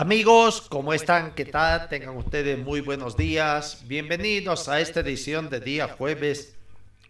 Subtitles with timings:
[0.00, 1.34] Amigos, ¿cómo están?
[1.34, 1.86] ¿Qué tal?
[1.90, 3.82] Tengan ustedes muy buenos días.
[3.86, 6.56] Bienvenidos a esta edición de día jueves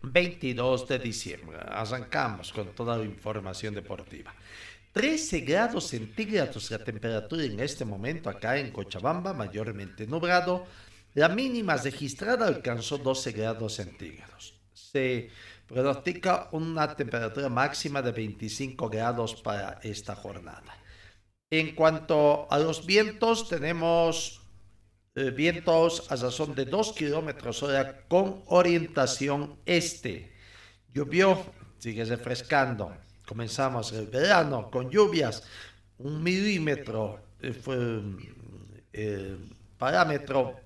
[0.03, 1.56] 22 de diciembre.
[1.69, 4.34] Arrancamos con toda la información deportiva.
[4.92, 10.67] 13 grados centígrados la temperatura en este momento acá en Cochabamba, mayormente nublado.
[11.15, 14.55] La mínima registrada alcanzó 12 grados centígrados.
[14.75, 15.31] Se
[15.69, 20.80] pronostica una temperatura máxima de 25 grados para esta jornada.
[21.53, 24.41] En cuanto a los vientos, tenemos
[25.17, 30.33] eh, vientos a razón de 2 kilómetros hora con orientación este.
[30.95, 31.45] Llovió,
[31.78, 32.97] sigue refrescando.
[33.27, 35.43] Comenzamos el verano con lluvias.
[35.98, 37.75] Un milímetro eh, fue
[38.93, 39.39] el
[39.77, 40.61] parámetro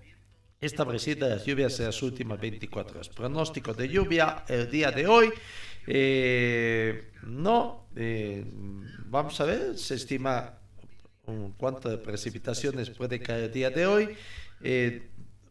[0.60, 3.08] establecido de las lluvias en las últimas 24 horas.
[3.08, 5.32] Pronóstico de lluvia el día de hoy.
[5.86, 8.44] eh, no, eh,
[9.06, 10.58] vamos a ver, se estima
[11.56, 14.16] cuánto de precipitaciones puede caer el día de hoy.
[14.62, 15.08] Eh,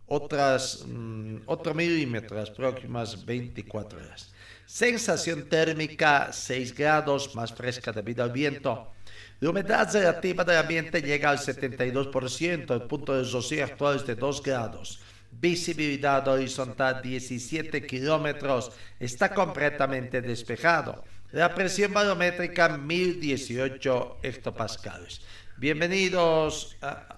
[0.08, 4.32] otras, mm, otro milímetro las próximas 24 horas.
[4.66, 8.92] Sensación térmica 6 grados, más fresca debido al viento.
[9.40, 14.16] La humedad relativa del ambiente llega al 72%, el punto de rocío actual es de
[14.16, 15.02] 2 grados.
[15.32, 21.04] Visibilidad horizontal 17 kilómetros, está completamente despejado.
[21.32, 25.22] La presión barométrica 1018 hectopascales.
[25.58, 26.76] Bienvenidos,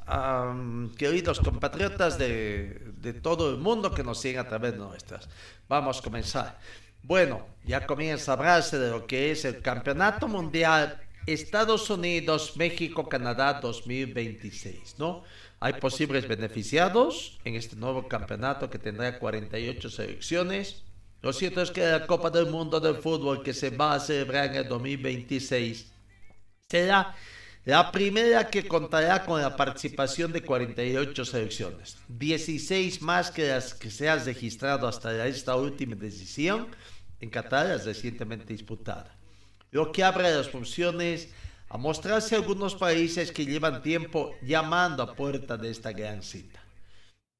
[0.07, 5.29] um, queridos compatriotas de, de todo el mundo que nos siguen a través de nuestras.
[5.69, 6.59] Vamos a comenzar.
[7.01, 13.09] Bueno, ya comienza a hablarse de lo que es el Campeonato Mundial Estados Unidos, México,
[13.09, 15.23] Canadá 2026, ¿no?
[15.59, 20.84] Hay posibles beneficiados en este nuevo campeonato que tendrá 48 selecciones.
[21.22, 24.47] Lo cierto es que la Copa del Mundo del Fútbol que se va a celebrar
[24.47, 25.91] en el 2026
[26.69, 27.16] será
[27.66, 33.90] la primera que contará con la participación de 48 selecciones, 16 más que las que
[33.90, 36.68] se han registrado hasta esta última decisión
[37.20, 39.18] en Qatar, recientemente disputada.
[39.72, 41.30] Lo que abre las funciones
[41.68, 46.64] a mostrarse algunos países que llevan tiempo llamando a puerta de esta gran cita.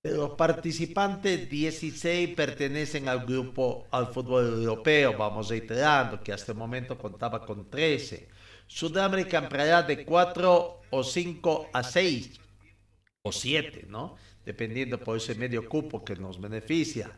[0.02, 6.58] De los participantes, 16 pertenecen al grupo al fútbol europeo, vamos reiterando que hasta el
[6.58, 8.28] momento contaba con 13.
[8.68, 12.40] Sudamérica ampliará de 4 o 5 a 6
[13.22, 14.16] o 7, ¿no?
[14.46, 17.12] Dependiendo por ese medio cupo que nos beneficia.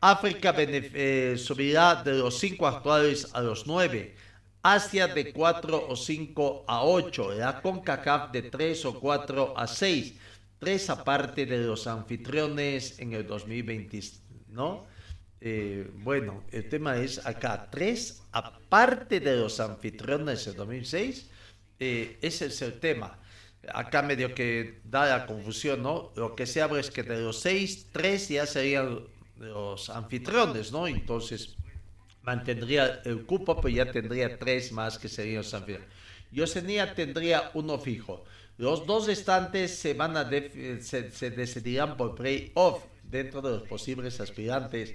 [0.00, 4.14] África eh, subirá de los 5 actuales a los 9.
[4.62, 7.34] Asia de 4 o 5 a 8.
[7.34, 10.14] La CONCACAF de 3 o 4 a 6.
[10.58, 14.00] 3 aparte de los anfitriones en el 2020,
[14.48, 14.86] ¿no?
[15.46, 21.30] Eh, bueno, el tema es acá, 3 aparte de los anfitriones del 2006.
[21.78, 23.18] eh, ese es el tema.
[23.68, 26.12] Acá medio que da la confusión, ¿no?
[26.16, 29.00] Lo que se habla es que de los 6, 3 ya serían
[29.36, 30.86] los anfitriones, ¿no?
[30.86, 31.56] Entonces
[32.22, 35.88] mantendría el cupo, pero ya tendría tres más que serían los anfitriones.
[36.32, 38.24] Y Oceanía tendría uno fijo.
[38.56, 43.62] Los dos restantes se van a def- se, se decidirán por play-off dentro de los
[43.64, 44.94] posibles aspirantes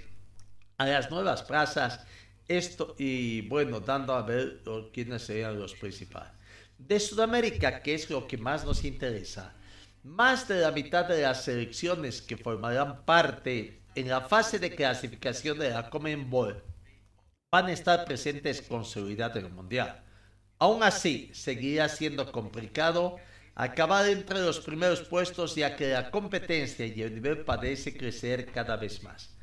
[0.80, 2.00] a las nuevas plazas.
[2.48, 4.62] Esto y bueno, dando a ver
[4.94, 6.32] quiénes serían los principales.
[6.78, 9.54] De Sudamérica, que es lo que más nos interesa,
[10.02, 15.58] más de la mitad de las selecciones que formarán parte en la fase de clasificación
[15.58, 16.64] de la Comenbol
[17.52, 20.02] van a estar presentes con seguridad en el Mundial.
[20.58, 23.18] Aún así, seguirá siendo complicado
[23.54, 28.78] acabar entre los primeros puestos ya que la competencia y el nivel parece crecer cada
[28.78, 29.39] vez más.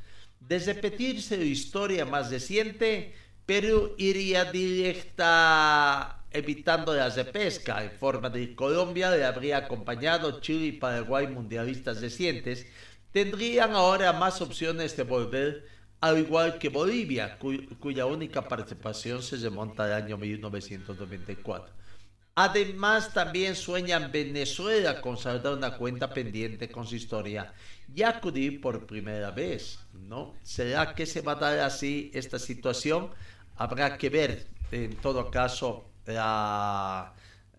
[0.48, 3.06] De repetirse la historia más reciente,
[3.46, 7.84] Perú iría directa evitando la repesca.
[7.84, 12.66] En forma de Colombia le habría acompañado Chile y Paraguay mundialistas recientes,
[13.12, 15.60] tendrían ahora más opciones de volver,
[16.00, 21.74] al igual que Bolivia, cu- cuya única participación se remonta al año 1994.
[22.40, 27.52] Además, también sueñan Venezuela con saldar una cuenta pendiente con su historia
[27.92, 30.38] y acudir por primera vez, ¿no?
[30.44, 33.12] ¿Será que se va a dar así esta situación?
[33.56, 35.96] Habrá que ver, en todo caso,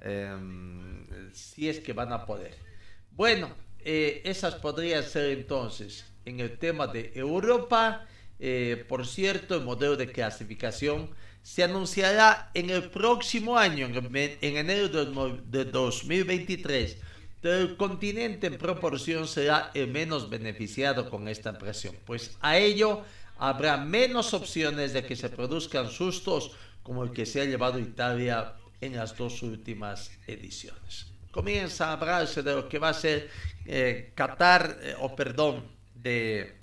[0.00, 2.64] em, si es que van a poder.
[3.10, 8.06] Bueno, eh, esas podrían ser entonces en el tema de Europa.
[8.40, 11.10] eh, por cierto, el modelo de clasificación
[11.48, 16.98] se anunciará en el próximo año, en, enero de, no- de 2023.
[17.40, 23.02] Pero el continente en proporción será el menos beneficiado con esta presión, pues a ello
[23.38, 26.50] habrá menos opciones de que se produzcan sustos
[26.82, 28.52] como el que se ha llevado Italia
[28.82, 31.06] en las dos últimas ediciones.
[31.30, 33.30] Comienza a hablarse de lo que va a ser
[33.64, 36.58] eh, Qatar, eh, o perdón, de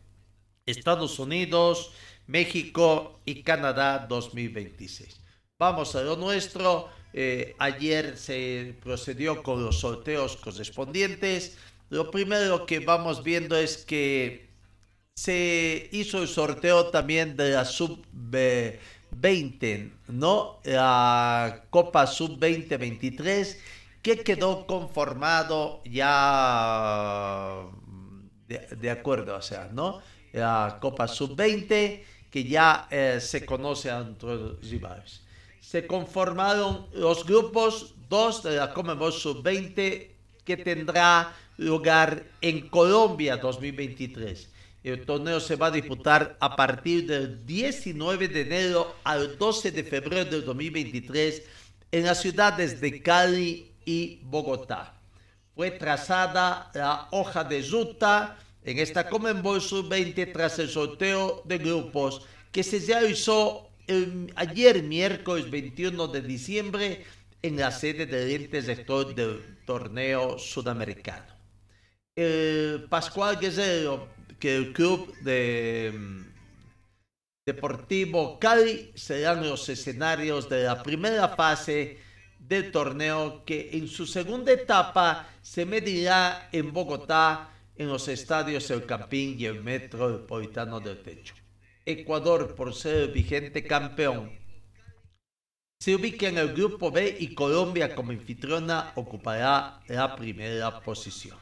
[0.66, 1.92] Estados Unidos,
[2.28, 5.22] México y Canadá 2026.
[5.58, 6.90] Vamos a lo nuestro.
[7.14, 11.58] Eh, ayer se procedió con los sorteos correspondientes.
[11.90, 14.50] Lo primero que vamos viendo es que
[15.16, 18.80] se hizo el sorteo también de la sub-20,
[20.10, 20.60] ¿no?
[20.66, 23.58] La Copa sub-2023
[24.02, 27.66] que quedó conformado ya
[28.48, 30.02] de, de acuerdo, o sea, ¿no?
[30.34, 32.04] La Copa sub-20
[32.36, 35.22] que ya eh, se conoce a nuestros rivales.
[35.62, 40.10] Se conformaron los grupos 2 de la Comebol sub-20
[40.44, 44.50] que tendrá lugar en Colombia 2023.
[44.84, 49.86] El torneo se va a disputar a partir del 19 de enero al 12 de
[49.86, 51.42] febrero del 2023
[51.90, 54.94] en las ciudades de Cali y Bogotá.
[55.56, 62.26] Fue trazada la hoja de ruta en esta Comenbol Sub-20 tras el sorteo de grupos
[62.52, 63.70] que se realizó
[64.36, 67.06] ayer miércoles 21 de diciembre
[67.44, 71.36] en la sede del ente sector del torneo sudamericano.
[72.90, 74.08] Pascual Guerrero,
[74.40, 76.26] que el club de mm,
[77.46, 82.00] Deportivo Cali serán los escenarios de la primera fase
[82.40, 88.86] del torneo que en su segunda etapa se medirá en Bogotá en los estadios El
[88.86, 91.36] Campín y el Metropolitano del Techo.
[91.86, 94.32] Ecuador, por ser el vigente campeón,
[95.80, 101.38] se ubica en el grupo B y Colombia como anfitriona ocupará la primera posición.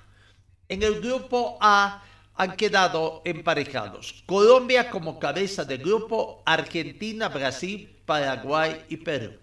[0.67, 2.03] En el grupo A
[2.35, 9.33] han quedado emparejados Colombia como cabeza de grupo, Argentina, Brasil, Paraguay y Perú.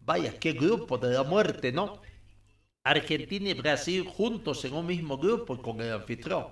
[0.00, 2.00] Vaya, qué grupo de la muerte, ¿no?
[2.90, 6.46] Argentina y Brasil juntos en un mismo grupo con el anfitrión.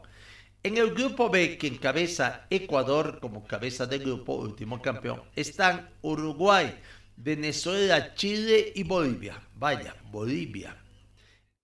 [0.62, 6.74] En el grupo B, que encabeza Ecuador como cabeza de grupo, último campeón, están Uruguay,
[7.16, 9.42] Venezuela, Chile y Bolivia.
[9.54, 10.76] Vaya, Bolivia.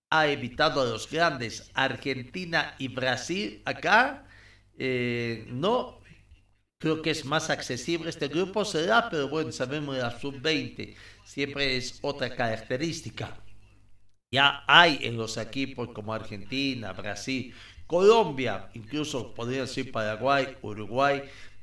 [0.09, 4.25] Ha evitado a los grandes Argentina y Brasil acá.
[4.77, 6.01] eh, no
[6.79, 11.99] creo que es más accesible este grupo, será, pero bueno, sabemos la sub-20 siempre es
[12.01, 13.43] otra característica.
[14.33, 17.53] Ya hay en los equipos como Argentina, Brasil,
[17.85, 21.21] Colombia, incluso podrían ser Paraguay, Uruguay,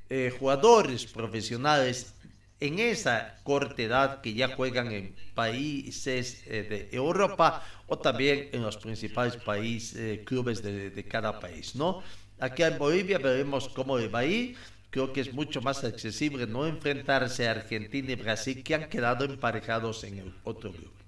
[0.08, 2.14] eh, jugadores profesionales
[2.60, 8.62] en esa corta edad que ya juegan en países eh, de Europa o también en
[8.62, 12.04] los principales países, eh, clubes de, de cada país, ¿no?
[12.38, 14.56] Aquí en Bolivia veremos cómo le va a ir.
[14.90, 19.24] Creo que es mucho más accesible no enfrentarse a Argentina y Brasil que han quedado
[19.24, 20.99] emparejados en el otro grupo.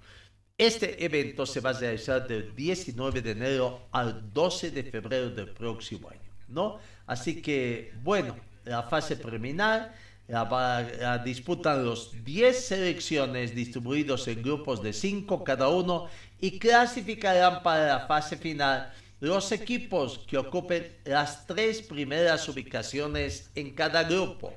[0.57, 5.49] Este evento se va a realizar del 19 de enero al 12 de febrero del
[5.49, 6.77] próximo año, ¿no?
[7.07, 9.95] Así que, bueno, la fase preliminar
[10.27, 16.07] la, disputan los 10 selecciones distribuidos en grupos de 5 cada uno
[16.39, 23.71] y clasificarán para la fase final los equipos que ocupen las tres primeras ubicaciones en
[23.71, 24.53] cada grupo.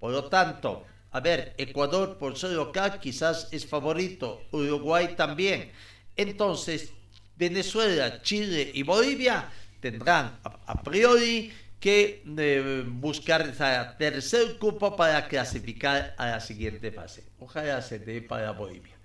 [0.00, 5.70] Por lo tanto, a ver, Ecuador por ser local quizás es favorito, Uruguay también.
[6.16, 6.92] Entonces,
[7.36, 13.64] Venezuela, Chile y Bolivia tendrán a, priori que eh, buscar ese
[13.96, 17.22] tercer cupo para clasificar a la siguiente fase.
[17.38, 18.96] Ojalá se dé para Bolivia.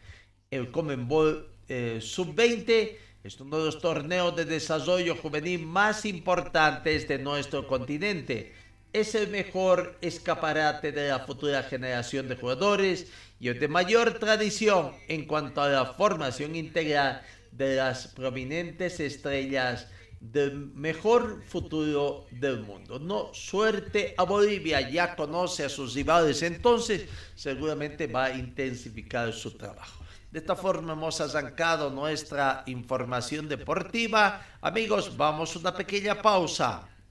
[0.50, 7.20] El Comenbol eh, Sub-20 es uno de los torneos de desarrollo juvenil más importantes de
[7.20, 8.52] nuestro continente.
[8.92, 13.06] Es el mejor escaparate de la futura generación de jugadores
[13.40, 19.88] y el de mayor tradición en cuanto a la formación integral de las prominentes estrellas
[20.20, 22.98] del mejor futuro del mundo.
[22.98, 27.06] No, suerte a Bolivia, ya conoce a sus rivales, entonces
[27.36, 30.04] seguramente va a intensificar su trabajo.
[30.32, 34.46] De esta forma hemos arrancado nuestra información deportiva.
[34.62, 36.88] Amigos, vamos a una pequeña pausa.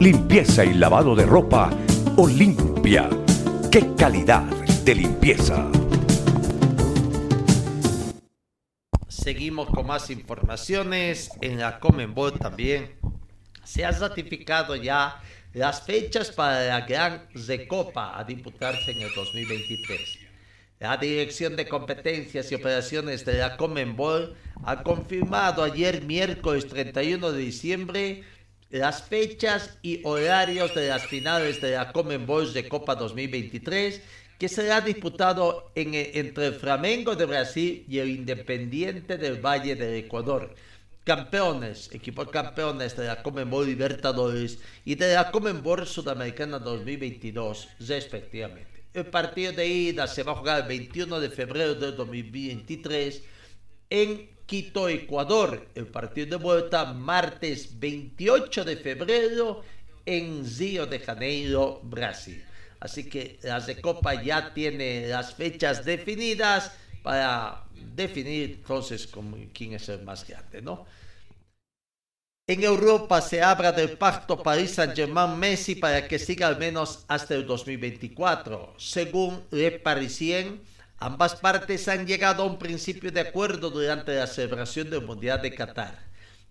[0.00, 1.70] Limpieza y lavado de ropa
[2.16, 3.10] Olimpia.
[3.68, 4.44] ¡Qué calidad
[4.84, 5.68] de limpieza!
[9.08, 11.32] Seguimos con más informaciones.
[11.40, 12.92] En la Comenbol también
[13.64, 15.20] se ha ratificado ya
[15.52, 20.18] las fechas para la Gran Recopa a disputarse en el 2023.
[20.78, 27.38] La Dirección de Competencias y Operaciones de la Comenbol ha confirmado ayer miércoles 31 de
[27.38, 28.22] diciembre
[28.70, 34.02] las fechas y horarios de las finales de la Comenbol de Copa 2023
[34.38, 39.94] que será disputado en, entre el Flamengo de Brasil y el Independiente del Valle del
[39.94, 40.54] Ecuador.
[41.02, 48.84] Campeones, equipos campeones de la Comenbol Libertadores y de la Comenbol Sudamericana 2022, respectivamente.
[48.94, 53.22] El partido de ida se va a jugar el 21 de febrero de 2023
[53.90, 55.68] en Quito, Ecuador.
[55.74, 59.62] El partido de vuelta martes 28 de febrero
[60.06, 62.42] en Río de Janeiro, Brasil.
[62.80, 67.64] Así que la Recopa ya tiene las fechas definidas para
[67.94, 69.06] definir entonces
[69.52, 70.86] quién es el más grande, ¿no?
[72.46, 77.46] En Europa se habla del pacto París Saint-Germain-Messi para que siga al menos hasta el
[77.46, 78.76] 2024.
[78.78, 80.62] Según Le Parisien,
[80.98, 85.54] ambas partes han llegado a un principio de acuerdo durante la celebración del Mundial de
[85.54, 85.98] Qatar.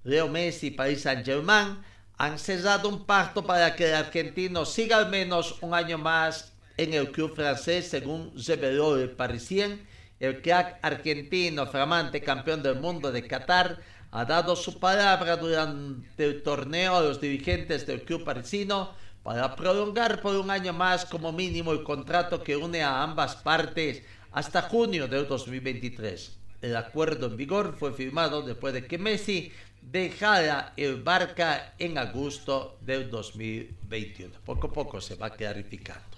[0.04, 1.78] Leo Messi y París Saint-Germain
[2.18, 6.94] han cerrado un pacto para que el argentino siga al menos un año más en
[6.94, 9.86] el club francés, según reveló el Parisien.
[10.20, 13.80] El crack argentino, flamante campeón del mundo de Qatar,
[14.12, 20.22] ha dado su palabra durante el torneo a los dirigentes del club parisino para prolongar
[20.22, 24.02] por un año más como mínimo el contrato que une a ambas partes
[24.38, 26.38] hasta junio del 2023.
[26.62, 29.52] El acuerdo en vigor fue firmado después de que Messi
[29.82, 34.36] dejara el Barca en agosto del 2021.
[34.46, 36.18] Poco a poco se va clarificando.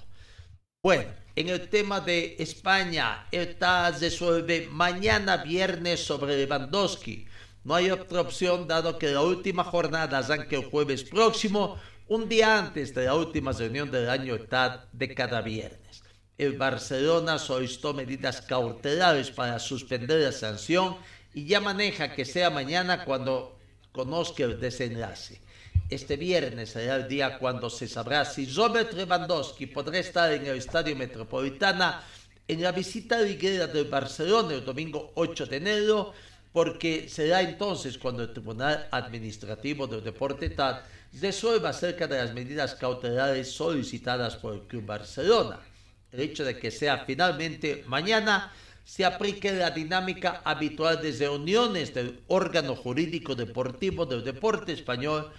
[0.83, 7.25] Bueno, en el tema de España, el TAS resuelve mañana viernes sobre Lewandowski.
[7.63, 11.77] No hay otra opción dado que la última jornada arranque el jueves próximo,
[12.09, 15.88] un día antes de la última reunión del año TAD de cada viernes.
[16.39, 20.95] El Barcelona solicitó medidas cautelares para suspender la sanción
[21.33, 23.59] y ya maneja que sea mañana cuando
[23.91, 25.41] conozca el desenlace.
[25.89, 30.55] Este viernes será el día cuando se sabrá si Robert Lewandowski podrá estar en el
[30.55, 32.03] Estadio Metropolitana
[32.47, 36.13] en la visita liguera del Barcelona el domingo 8 de enero,
[36.53, 40.83] porque será entonces cuando el Tribunal Administrativo del Deporte TAD
[41.19, 45.59] resuelva acerca de las medidas cautelares solicitadas por el Club Barcelona.
[46.11, 48.51] El hecho de que sea finalmente mañana
[48.89, 55.31] se aplique la dinámica habitual de reuniones del órgano jurídico deportivo del deporte español,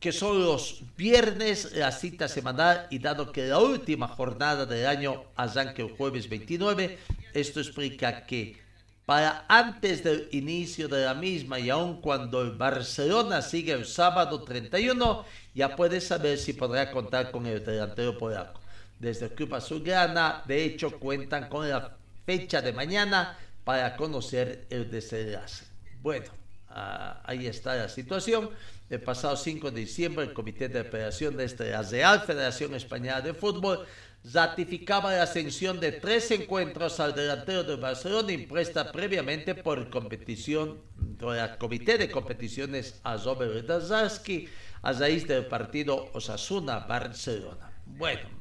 [0.00, 5.24] que son los viernes, la cita semanal, y dado que la última jornada del año
[5.36, 6.98] arranque el jueves 29,
[7.34, 8.56] esto explica que
[9.04, 14.42] para antes del inicio de la misma y aun cuando el Barcelona sigue el sábado
[14.42, 18.59] 31, ya puede saber si podrá contar con el delantero polaco
[19.00, 20.44] desde Club Azulgrana.
[20.46, 25.64] De hecho, cuentan con la fecha de mañana para conocer el desenlace.
[26.00, 26.26] Bueno,
[26.68, 28.50] ah, ahí está la situación.
[28.88, 33.34] El pasado 5 de diciembre, el Comité de Operación de la Real Federación Española de
[33.34, 33.86] Fútbol
[34.24, 40.80] ratificaba la ascensión de tres encuentros al delantero de Barcelona impuesta previamente por competición,
[41.18, 44.48] por el Comité de Competiciones a Robert Dazarsky
[44.82, 47.72] a raíz del partido Osasuna-Barcelona.
[47.86, 48.39] Bueno,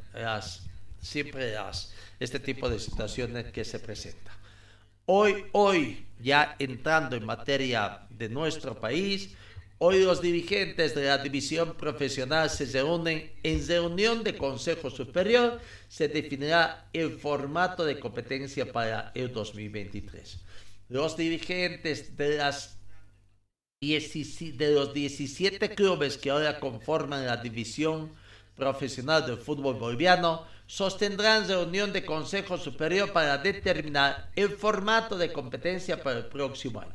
[1.02, 4.34] siempre las, este tipo de situaciones que se presentan.
[5.06, 9.36] Hoy, hoy, ya entrando en materia de nuestro país,
[9.80, 16.08] hoy los dirigentes de la división profesional se reúnen en reunión de Consejo Superior, se
[16.10, 20.40] definirá el formato de competencia para el 2023.
[20.90, 22.76] Los dirigentes de las
[23.82, 28.12] de los 17 clubes que ahora conforman la división
[28.60, 36.04] profesional del fútbol boliviano, sostendrán reunión de Consejo Superior para determinar el formato de competencia
[36.04, 36.94] para el próximo año.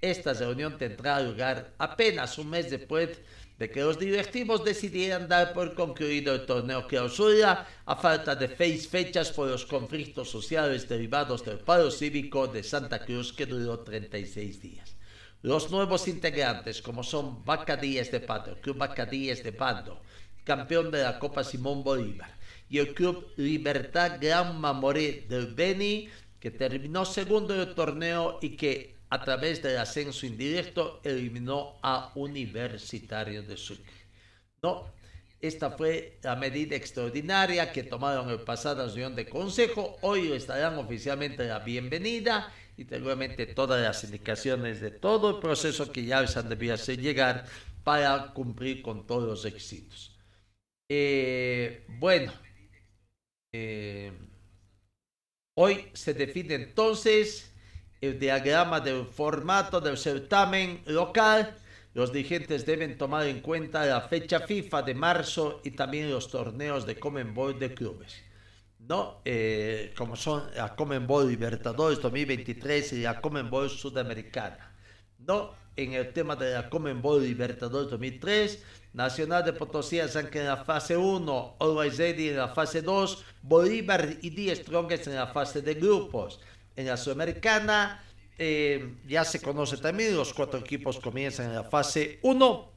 [0.00, 3.20] Esta reunión tendrá lugar apenas un mes después
[3.58, 8.88] de que los directivos decidieran dar por concluido el torneo clausura a falta de seis
[8.88, 14.60] fechas por los conflictos sociales derivados del paro cívico de Santa Cruz que duró 36
[14.60, 14.96] días.
[15.42, 20.00] Los nuevos integrantes, como son Bacadíes de Pando, Club Bacadíes de Pando,
[20.44, 22.36] campeón de la Copa Simón Bolívar,
[22.68, 26.08] y el Club Libertad Gran Mamoré del Beni,
[26.38, 32.12] que terminó segundo en el torneo y que a través del ascenso indirecto eliminó a
[32.14, 33.92] Universitario de Sucre.
[34.62, 34.92] No,
[35.40, 39.98] esta fue la medida extraordinaria que tomaron el pasado reunión de consejo.
[40.00, 45.92] Hoy les darán oficialmente la bienvenida y seguramente todas las indicaciones de todo el proceso
[45.92, 47.44] que ya les han debido hacer llegar
[47.84, 50.13] para cumplir con todos los éxitos.
[50.88, 52.32] Eh, bueno,
[53.52, 54.12] eh,
[55.56, 57.52] hoy se define entonces
[58.00, 61.56] el diagrama del formato del certamen local,
[61.94, 66.86] los dirigentes deben tomar en cuenta la fecha FIFA de marzo y también los torneos
[66.86, 68.22] de Comenbol de clubes.
[68.78, 69.22] ¿no?
[69.24, 74.74] Eh, como son la Comenbol Libertadores 2023 y la Comenbol Sudamericana.
[75.18, 75.54] ¿no?
[75.76, 78.62] En el tema de la Comenbol Libertadores 2003,
[78.94, 79.98] Nacional de Potosí
[80.30, 85.08] que en la fase 1, Always Ready en la fase 2, Bolívar y Die Strongest
[85.08, 86.40] en la fase de grupos
[86.76, 88.04] en la Sudamericana.
[88.38, 92.72] Eh, ya se conoce también, los cuatro equipos comienzan en la fase 1,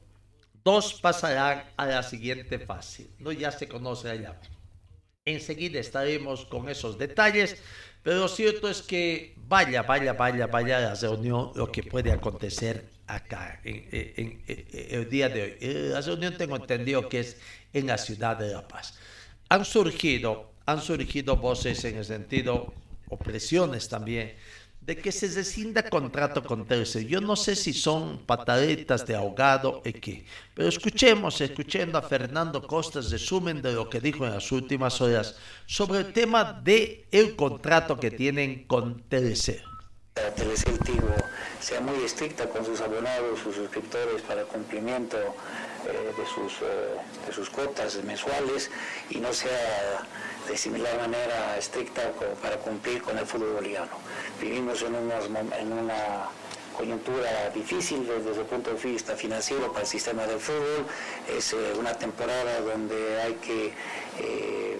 [0.64, 3.30] dos pasarán a la siguiente fase, ¿no?
[3.30, 4.40] ya se conoce allá.
[5.24, 7.62] Enseguida estaremos con esos detalles,
[8.02, 12.97] pero lo cierto es que vaya, vaya, vaya, vaya la reunión, lo que puede acontecer
[13.08, 15.56] acá en, el día de hoy.
[15.60, 17.36] Eh, la reunión tengo entendido que es
[17.72, 18.94] en la ciudad de La Paz.
[19.48, 22.72] Han surgido, han surgido voces en el sentido
[23.08, 24.34] opresiones también,
[24.80, 27.06] de que se rescinda contrato con Tercer.
[27.06, 32.66] Yo no sé si son pataletas de ahogado o qué, pero escuchemos, escuchando a Fernando
[32.66, 37.36] Costas, resumen de lo que dijo en las últimas horas sobre el tema de el
[37.36, 39.62] contrato que tienen con TLC.
[40.84, 41.14] Tigo
[41.60, 47.32] sea muy estricta con sus abonados, sus suscriptores para cumplimiento eh, de, sus, eh, de
[47.32, 48.70] sus cuotas mensuales
[49.10, 50.06] y no sea
[50.48, 52.02] de similar manera estricta
[52.42, 53.90] para cumplir con el fútbol boliviano.
[54.40, 56.28] Vivimos en, en una
[56.78, 60.86] coyuntura difícil desde el punto de vista financiero para el sistema del fútbol.
[61.36, 63.72] Es eh, una temporada donde hay que
[64.20, 64.78] eh,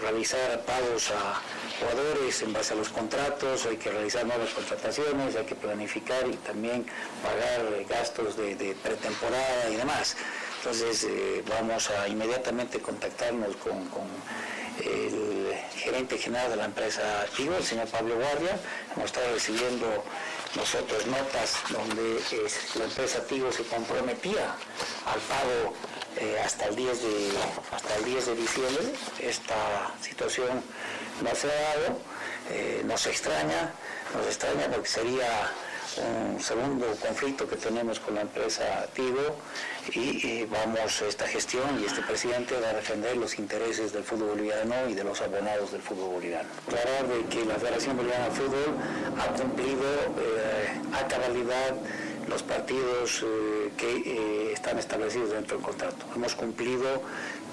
[0.00, 1.42] realizar pagos a
[1.78, 6.36] jugadores en base a los contratos, hay que realizar nuevas contrataciones, hay que planificar y
[6.36, 6.86] también
[7.22, 10.16] pagar gastos de, pretemporada y demás.
[10.58, 13.76] Entonces eh, vamos a inmediatamente contactarnos con
[14.80, 18.58] el gerente general de la empresa Tigo, el señor Pablo Guardia.
[18.94, 20.04] Hemos estado recibiendo
[20.56, 22.20] nosotros notas donde
[22.76, 24.54] la empresa Tigo se comprometía
[25.06, 25.74] al pago
[26.16, 27.30] eh, hasta, el 10 de,
[27.72, 28.84] hasta el 10 de diciembre.
[29.20, 30.62] Esta situación
[31.22, 31.98] no se ha dado,
[32.50, 33.72] eh, nos extraña,
[34.14, 35.52] nos extraña porque sería
[35.96, 39.36] un segundo conflicto que tenemos con la empresa Tigo
[39.94, 44.94] y, vamos esta gestión y este presidente a defender los intereses del fútbol boliviano y
[44.94, 46.48] de los abonados del fútbol boliviano.
[46.66, 48.76] Aclarar de que la Federación Boliviana de Fútbol
[49.18, 51.74] ha cumplido eh, a cabalidad
[52.28, 56.04] los partidos eh, que eh, están establecidos dentro del contrato.
[56.14, 57.02] Hemos cumplido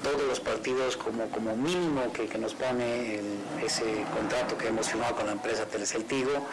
[0.04, 3.22] todos los partidos como, como mínimo que, nos pone
[3.64, 6.46] ese contrato que hemos firmado con la empresa Telecel Tigo.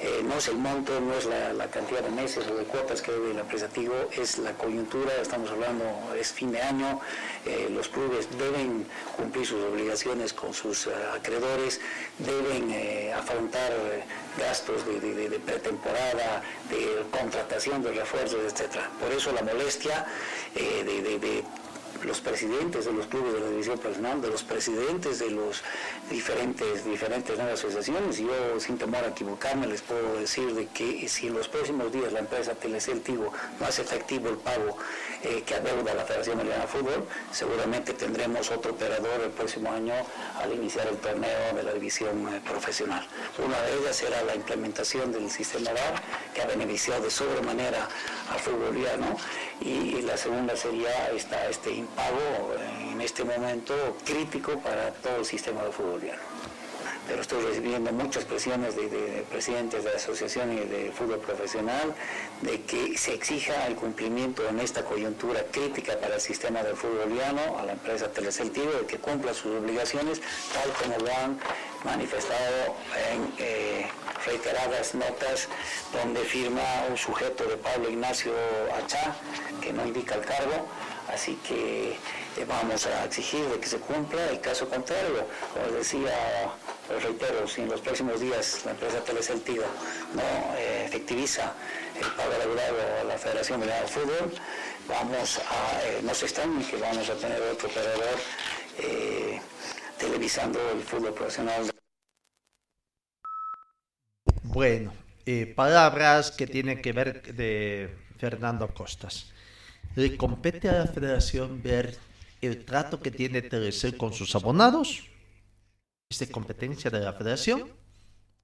[0.00, 3.10] Eh, no es el monto, no es la, cantidad de meses o de cuotas que
[3.10, 5.84] debe la empresa Tigo, es la coyuntura, estamos hablando,
[6.16, 7.00] es fin de año,
[7.44, 11.80] eh, los clubes deben cumplir sus obligaciones con sus eh, acreedores,
[12.18, 13.72] deben afrontar
[14.38, 18.78] gastos de, pretemporada, de contratación de refuerzos, etc.
[19.00, 20.06] Por eso la molestia
[20.54, 21.44] de
[22.04, 25.62] los presidentes de los clubes de la división profesional, de los presidentes de los
[26.10, 28.18] diferentes, diferentes nuevas asociaciones.
[28.18, 32.12] Yo, sin temor a equivocarme, les puedo decir de que si en los próximos días
[32.12, 34.76] la empresa Telecel Tigo no hace efectivo el pago
[35.22, 39.94] eh, que adeuda la Federación Boliviana de Fútbol, seguramente tendremos otro operador el próximo año
[40.40, 43.06] al iniciar el torneo de la división eh, profesional.
[43.44, 46.02] Una de ellas será la implementación del sistema VAR,
[46.34, 47.88] que ha beneficiado de sobremanera
[48.32, 49.16] al fútbol boliviano,
[49.60, 52.54] y, la segunda sería esta, este impago
[52.92, 53.74] en este momento
[54.06, 56.47] crítico para todo el sistema de fútbol boliviano.
[57.08, 61.94] Pero estoy recibiendo muchas presiones de, de presidentes de y de Fútbol Profesional
[62.42, 66.98] de que se exija el cumplimiento en esta coyuntura crítica para el sistema del fútbol
[67.04, 70.20] boliviano a la empresa Telecel de que cumpla sus obligaciones
[70.52, 71.38] tal como lo han
[71.84, 72.76] manifestado
[73.10, 73.86] en eh,
[74.26, 75.48] reiteradas notas
[75.92, 78.32] donde firma un sujeto de Pablo Ignacio
[78.76, 79.16] Achá
[79.62, 80.66] que no indica el cargo.
[81.12, 81.96] Así que
[82.44, 86.12] vamos a exigir de que se cumpla el caso contrario como decía
[86.96, 89.42] reitero, si en los próximos días la empresa Telecel
[90.14, 90.22] no
[90.56, 91.52] eh, efectiviza
[91.94, 94.32] el pago laboral a la Federación Boliviana de Fútbol,
[94.88, 98.16] vamos a, eh, no se están que vamos a tener otro operador
[98.78, 99.40] eh,
[99.98, 101.70] televisando el fútbol profesional.
[104.42, 104.92] Bueno,
[105.54, 109.32] palabras que tienen que ver de Fernando Costas.
[109.94, 111.98] Le compete a la federación ver
[112.40, 115.02] el trato que tiene Telecel con sus abonados
[116.10, 117.68] ¿Es de competencia de la federación?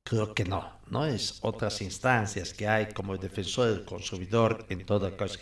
[0.03, 4.85] Creo que no, no es otras instancias que hay como el defensor del consumidor en
[4.85, 5.39] toda cosa.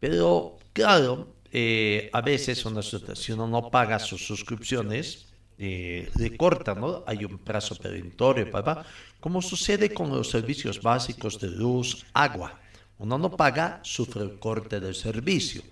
[0.00, 6.80] Pero claro, eh, a veces una, si uno no paga sus suscripciones, eh, le cortan,
[6.80, 7.04] ¿no?
[7.06, 8.84] Hay un plazo perentorio, papá,
[9.20, 12.58] como sucede con los servicios básicos de luz, agua.
[12.98, 15.62] Uno no paga, sufre el corte del servicio.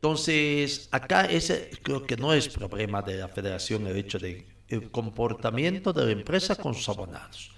[0.00, 4.46] Entonces, acá ese creo que no es problema de la federación el hecho de
[4.90, 7.50] comportamiento de la empresa con sus abonados.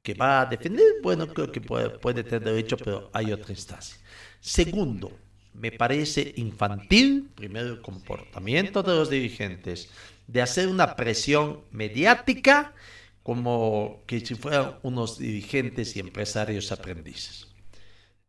[0.00, 3.96] Que va a defender, bueno, creo que puede, puede tener derecho, pero hay otra instancia.
[4.38, 5.10] Segundo,
[5.52, 9.90] me parece infantil, primero, el comportamiento de los dirigentes,
[10.28, 12.72] de hacer una presión mediática
[13.24, 17.48] como que si fueran unos dirigentes y empresarios aprendices.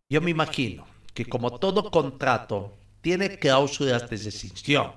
[0.10, 2.76] Yo me imagino que como todo contrato
[3.06, 4.94] tiene cláusulas de decisión,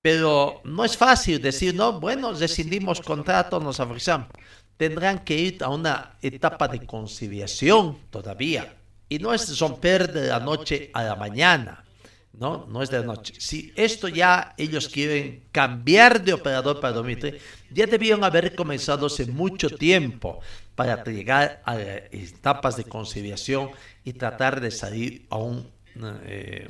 [0.00, 4.28] pero no es fácil decir, no, bueno, rescindimos contrato, nos avanzamos.
[4.76, 8.76] Tendrán que ir a una etapa de conciliación todavía.
[9.08, 11.84] Y no es romper de la noche a la mañana.
[12.32, 12.64] ¿no?
[12.68, 13.34] No es de la noche.
[13.38, 19.26] Si esto ya ellos quieren cambiar de operador para 2003, ya debieron haber comenzado hace
[19.26, 20.38] mucho tiempo
[20.76, 23.70] para llegar a etapas de conciliación
[24.04, 25.74] y tratar de salir a un
[26.24, 26.68] eh,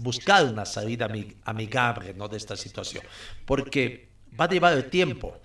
[0.00, 1.08] buscar una salida
[1.44, 2.28] amigable ¿no?
[2.28, 3.04] de esta situación,
[3.44, 4.08] porque
[4.38, 5.40] va a llevar el tiempo.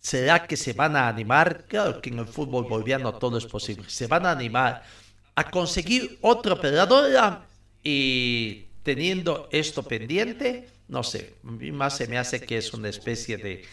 [0.00, 1.64] ¿Será que se van a animar?
[1.68, 3.84] Claro que en el fútbol boliviano todo es posible.
[3.88, 4.82] Se van a animar
[5.34, 7.46] a conseguir otra operadora
[7.82, 13.64] y teniendo esto pendiente, no sé, más se me hace que es una especie de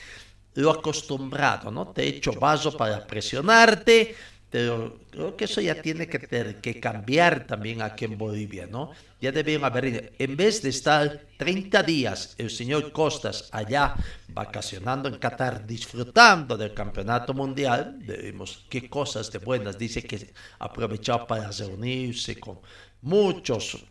[0.55, 1.88] lo acostumbrado, ¿no?
[1.88, 4.15] Te echo vaso para presionarte,
[4.49, 8.91] pero creo que eso ya tiene que, tener, que cambiar también aquí en Bolivia, ¿no?
[9.21, 13.95] Ya debieron haber, en vez de estar 30 días el señor Costas allá
[14.29, 21.27] vacacionando en Qatar, disfrutando del campeonato mundial, debemos qué cosas de buenas, dice que aprovechó
[21.27, 22.59] para reunirse con
[23.01, 23.85] muchos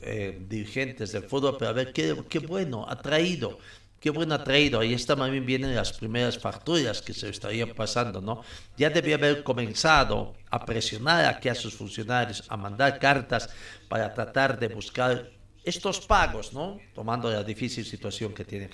[0.00, 3.58] eh, dirigentes del fútbol, pero a ver qué, qué bueno ha traído
[4.00, 4.80] qué bueno traído.
[4.80, 8.42] Ahí está, también vienen las primeras facturas que se estarían pasando, ¿no?
[8.76, 13.50] Ya debía haber comenzado a presionar aquí a sus funcionarios, a mandar cartas
[13.88, 15.30] para tratar de buscar
[15.62, 16.80] estos pagos, ¿no?
[16.94, 18.70] Tomando la difícil situación que tiene.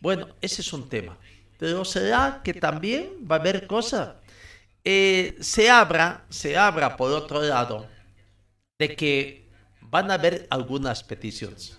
[0.00, 1.18] Bueno, ese es un tema.
[1.58, 4.14] Pero será que también va a haber cosas.
[4.84, 7.86] Eh, se abra, se abra por otro lado,
[8.78, 9.46] de que
[9.82, 11.76] van a haber algunas peticiones.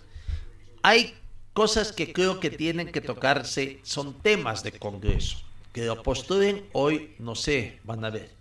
[0.84, 1.16] Hay
[1.54, 5.38] cosas que creo que tienen que tocarse son temas de Congreso.
[5.74, 8.36] Que lo postulen hoy, no sé, van a ver.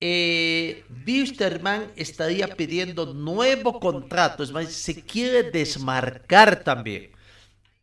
[0.00, 7.10] Eh, Wisterman estaría pidiendo nuevo contrato, es más, se quiere desmarcar también.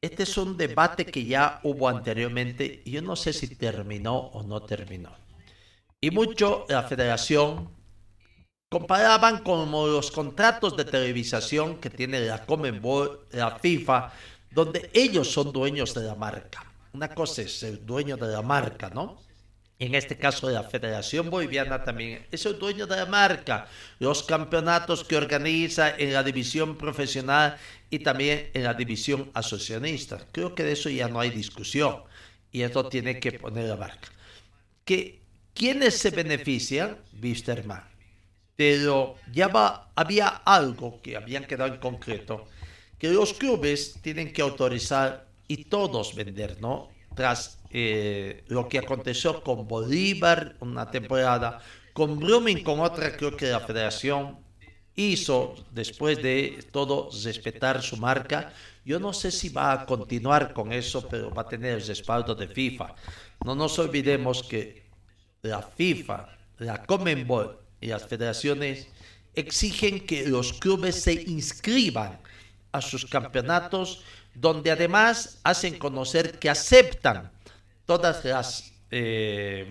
[0.01, 4.43] Este es un debate que ya hubo anteriormente y yo no sé si terminó o
[4.43, 5.15] no terminó.
[6.01, 7.69] Y mucho la federación
[8.69, 14.11] comparaban con los contratos de televisación que tiene la Comenbol, la FIFA,
[14.51, 16.65] donde ellos son dueños de la marca.
[16.93, 19.21] Una cosa es el dueño de la marca, ¿no?
[19.79, 23.67] En este caso de la Federación Boliviana también es el dueño de la marca,
[23.99, 27.57] los campeonatos que organiza en la división profesional
[27.91, 30.25] y también en la división asociacionista.
[30.31, 32.01] Creo que de eso ya no hay discusión
[32.51, 34.09] y esto tiene que poner la marca.
[34.83, 35.21] ¿Que,
[35.53, 36.97] ¿Quiénes se benefician?
[37.21, 37.83] Wisterman.
[38.55, 39.51] Pero ya
[39.93, 42.47] había algo que habían quedado en concreto
[42.97, 46.89] que los clubes tienen que autorizar y todos vender, ¿no?
[47.15, 51.59] Tras eh, lo que aconteció con Bolívar una temporada,
[51.93, 54.37] con Blooming con otra, creo que la federación,
[54.97, 58.51] hizo después de todo respetar su marca.
[58.83, 62.33] Yo no sé si va a continuar con eso, pero va a tener el respaldo
[62.33, 62.95] de FIFA.
[63.45, 64.89] No nos olvidemos que
[65.43, 68.87] la FIFA, la Comenbol y las federaciones
[69.35, 72.19] exigen que los clubes se inscriban
[72.71, 74.03] a sus campeonatos,
[74.33, 77.31] donde además hacen conocer que aceptan
[77.85, 79.65] todas las eh,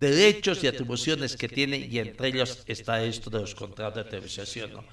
[0.00, 4.72] derechos y atribuciones que tienen, y entre ellos está esto de los contratos de televisación.
[4.72, 4.84] ¿no?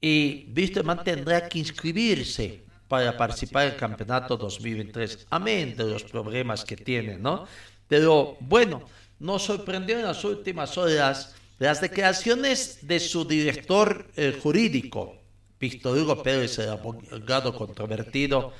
[0.00, 6.64] Y Wisterman tendrá que inscribirse para participar en el campeonato 2023, amén de los problemas
[6.64, 7.46] que tiene, ¿no?
[7.88, 8.84] Pero bueno,
[9.18, 15.16] nos sorprendió en las últimas horas las declaraciones de su director eh, jurídico,
[15.58, 18.52] Víctor Hugo Pérez, el abogado controvertido,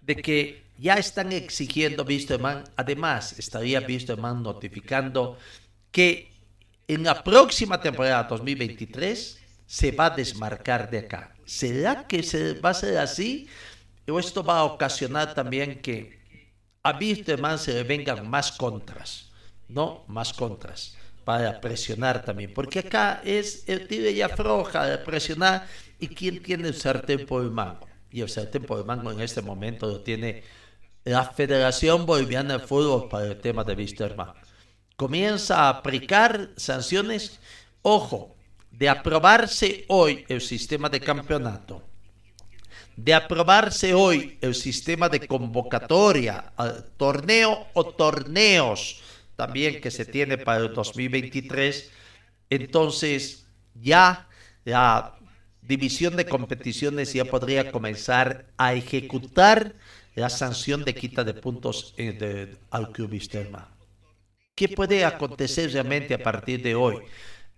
[0.00, 5.38] de que ya están exigiendo Wisterman, además estaría Wisterman notificando
[5.90, 6.30] que
[6.88, 11.34] en la próxima temporada 2023 se va a desmarcar de acá.
[11.44, 13.48] ¿Será que se va a ser así?
[14.08, 16.18] O esto va a ocasionar también que
[16.82, 19.30] a Wisterman se le vengan más contras,
[19.68, 20.04] ¿no?
[20.06, 25.66] Más contras para presionar también, porque acá es el tiro y de presionar
[25.98, 27.88] y quién tiene el sartén por el mango.
[28.10, 30.42] Y el sartén por el mango en este momento lo tiene
[31.04, 34.32] la Federación Boliviana de Fútbol para el tema de Wisterman.
[34.96, 37.40] Comienza a aplicar sanciones,
[37.82, 38.36] ojo,
[38.70, 41.82] de aprobarse hoy el sistema de campeonato,
[42.96, 49.02] de aprobarse hoy el sistema de convocatoria al torneo o torneos
[49.36, 51.90] también que se tiene para el 2023,
[52.50, 54.28] entonces ya
[54.64, 55.16] la
[55.66, 59.74] división de competiciones ya podría comenzar a ejecutar
[60.14, 63.66] la sanción de quita de puntos eh, de, al Wisterman.
[64.54, 66.98] ¿Qué puede acontecer realmente a partir de hoy?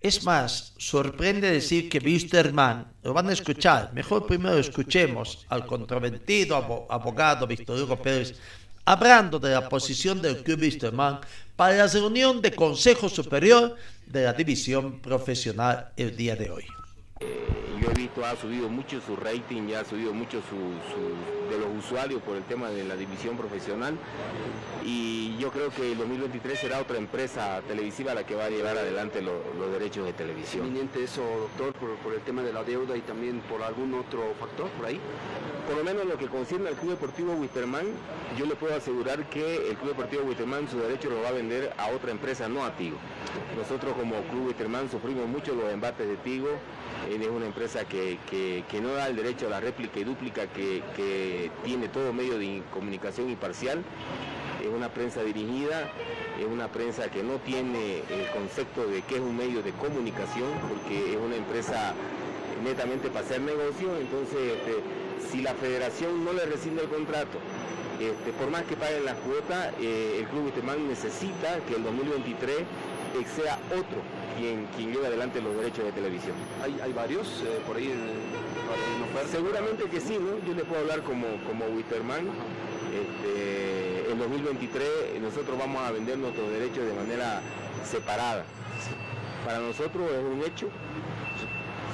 [0.00, 6.56] Es más, sorprende decir que Wisterman, lo van a escuchar, mejor primero escuchemos al controvertido
[6.88, 8.34] abogado Víctor Hugo Pérez
[8.86, 11.18] hablando de la posición del Club Wisterman
[11.56, 13.74] para la reunión de Consejo Superior
[14.06, 16.64] de la División Profesional el día de hoy.
[17.20, 17.46] Eh,
[17.80, 20.56] yo he visto, ha subido mucho su rating, ya ha subido mucho su,
[21.50, 23.96] de los usuarios por el tema de la división profesional
[24.84, 28.76] y yo creo que el 2023 será otra empresa televisiva la que va a llevar
[28.76, 30.66] adelante los derechos de televisión.
[30.66, 31.22] ¿Inminente eso,
[31.56, 35.00] doctor, por, el tema de la deuda y también por algún otro factor por ahí?
[35.66, 37.86] Por lo menos lo que concierne al Club Deportivo Wisterman,
[38.38, 41.72] yo le puedo asegurar que el Club Deportivo Wisterman su derecho lo va a vender
[41.78, 42.98] a otra empresa, no a Tigo.
[43.56, 46.50] Nosotros como Club Wisterman sufrimos mucho los embates de Tigo,
[47.08, 48.18] es una empresa que,
[48.82, 53.30] no da el derecho a la réplica y dúplica, que, tiene todo medio de comunicación
[53.30, 53.82] imparcial.
[54.60, 55.90] Es una prensa dirigida,
[56.40, 60.50] es una prensa que no tiene el concepto de que es un medio de comunicación,
[60.68, 61.94] porque es una empresa
[62.64, 67.38] netamente para hacer negocio, entonces este, si la federación no le rescinde el contrato,
[68.00, 72.56] este, por más que paguen la cuota, eh, el Club Wisterman necesita que el 2023
[73.24, 74.02] sea otro
[74.36, 76.34] quien, quien lleve adelante los derechos de televisión.
[76.62, 78.26] ¿Hay, varios eh, por ahí en,
[79.30, 80.44] Seguramente que sí, ¿no?
[80.46, 82.28] Yo le puedo hablar como, como Wisterman.
[82.92, 84.88] Este, en 2023
[85.20, 87.40] nosotros vamos a vender nuestros derechos de manera
[87.84, 88.44] separada.
[89.44, 90.68] Para nosotros es un hecho.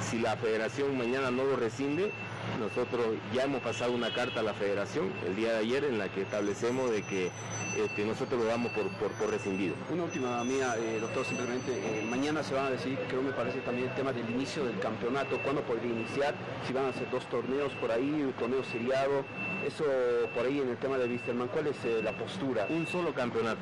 [0.09, 2.11] Si la federación mañana no lo rescinde,
[2.59, 6.09] nosotros ya hemos pasado una carta a la federación el día de ayer en la
[6.09, 7.31] que establecemos de que
[7.77, 9.73] este, nosotros lo damos por, por, rescindido.
[9.89, 13.59] Una última mía, eh, doctor, simplemente, eh, mañana se van a decir, creo me parece
[13.61, 16.35] también el tema del inicio del campeonato, cuándo podría iniciar,
[16.67, 19.25] si van a hacer dos torneos por ahí, un torneo seriado,
[19.65, 19.85] eso
[20.33, 22.67] por ahí en el tema de Wisterman, ¿cuál es eh, la postura?
[22.69, 23.61] Un solo campeonato.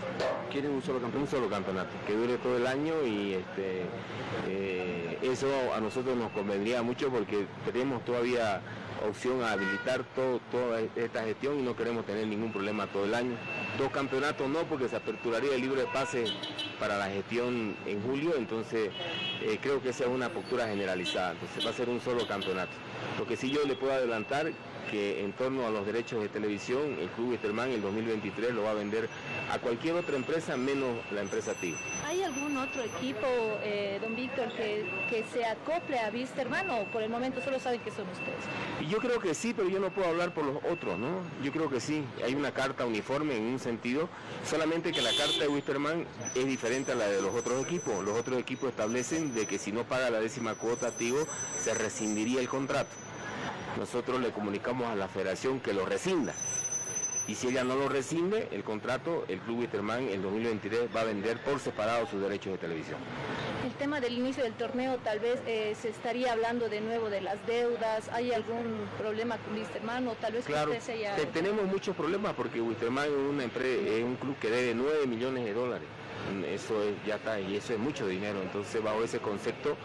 [0.52, 1.22] ¿Quieren un solo campeonato?
[1.22, 3.86] Un solo campeonato, que dure todo el año y este,
[5.22, 8.62] eso a nosotros nos convendría mucho porque tenemos todavía
[9.08, 13.16] opción a habilitar todo, toda esta gestión y no queremos tener ningún problema todo el
[13.16, 13.36] año.
[13.78, 16.26] Dos campeonatos no, porque se aperturaría el libro de pase
[16.80, 18.92] para la gestión en julio, entonces
[19.42, 22.72] eh, creo que esa es una postura generalizada, entonces va a ser un solo campeonato.
[23.18, 24.52] Lo que sí yo le puedo adelantar
[24.90, 28.72] que en torno a los derechos de televisión, el Club Wisterman el 2023 lo va
[28.72, 29.10] a vender
[29.52, 31.76] a cualquier otra empresa menos la empresa TIG.
[32.06, 33.28] ¿Hay algún otro equipo,
[33.64, 37.82] eh, don Víctor, que, que, se acople a Wisterman o por el momento solo saben
[37.82, 38.90] que son ustedes?
[38.90, 41.22] Yo creo que sí, pero yo no puedo hablar por los otros, ¿no?
[41.44, 44.10] Yo creo que sí, hay una carta uniforme en un sentido,
[44.50, 48.04] solamente que la carta de Wisterman es diferente a la de los otros equipos.
[48.04, 51.26] Los otros equipos establecen de que si no paga la décima cuota Tigo,
[51.60, 52.90] se rescindiría el contrato
[53.78, 56.34] nosotros le comunicamos a la federación que lo rescinda.
[57.28, 61.04] Y si ella no lo rescinde, el contrato, el Club Wisterman en 2023 va a
[61.06, 62.98] vender por separado sus derechos de televisión.
[63.64, 67.22] El tema del inicio del torneo tal vez eh, se estaría hablando de nuevo de
[67.22, 71.16] las deudas, ¿hay algún problema con Wisterman o tal vez Claro, usted se haya...
[71.16, 75.06] te- tenemos muchos problemas porque Wisterman es una empresa, es un club que debe 9
[75.08, 75.88] millones de dólares.
[76.48, 78.42] Eso es, ya está, y eso es mucho dinero.
[78.42, 79.76] Entonces, bajo ese concepto,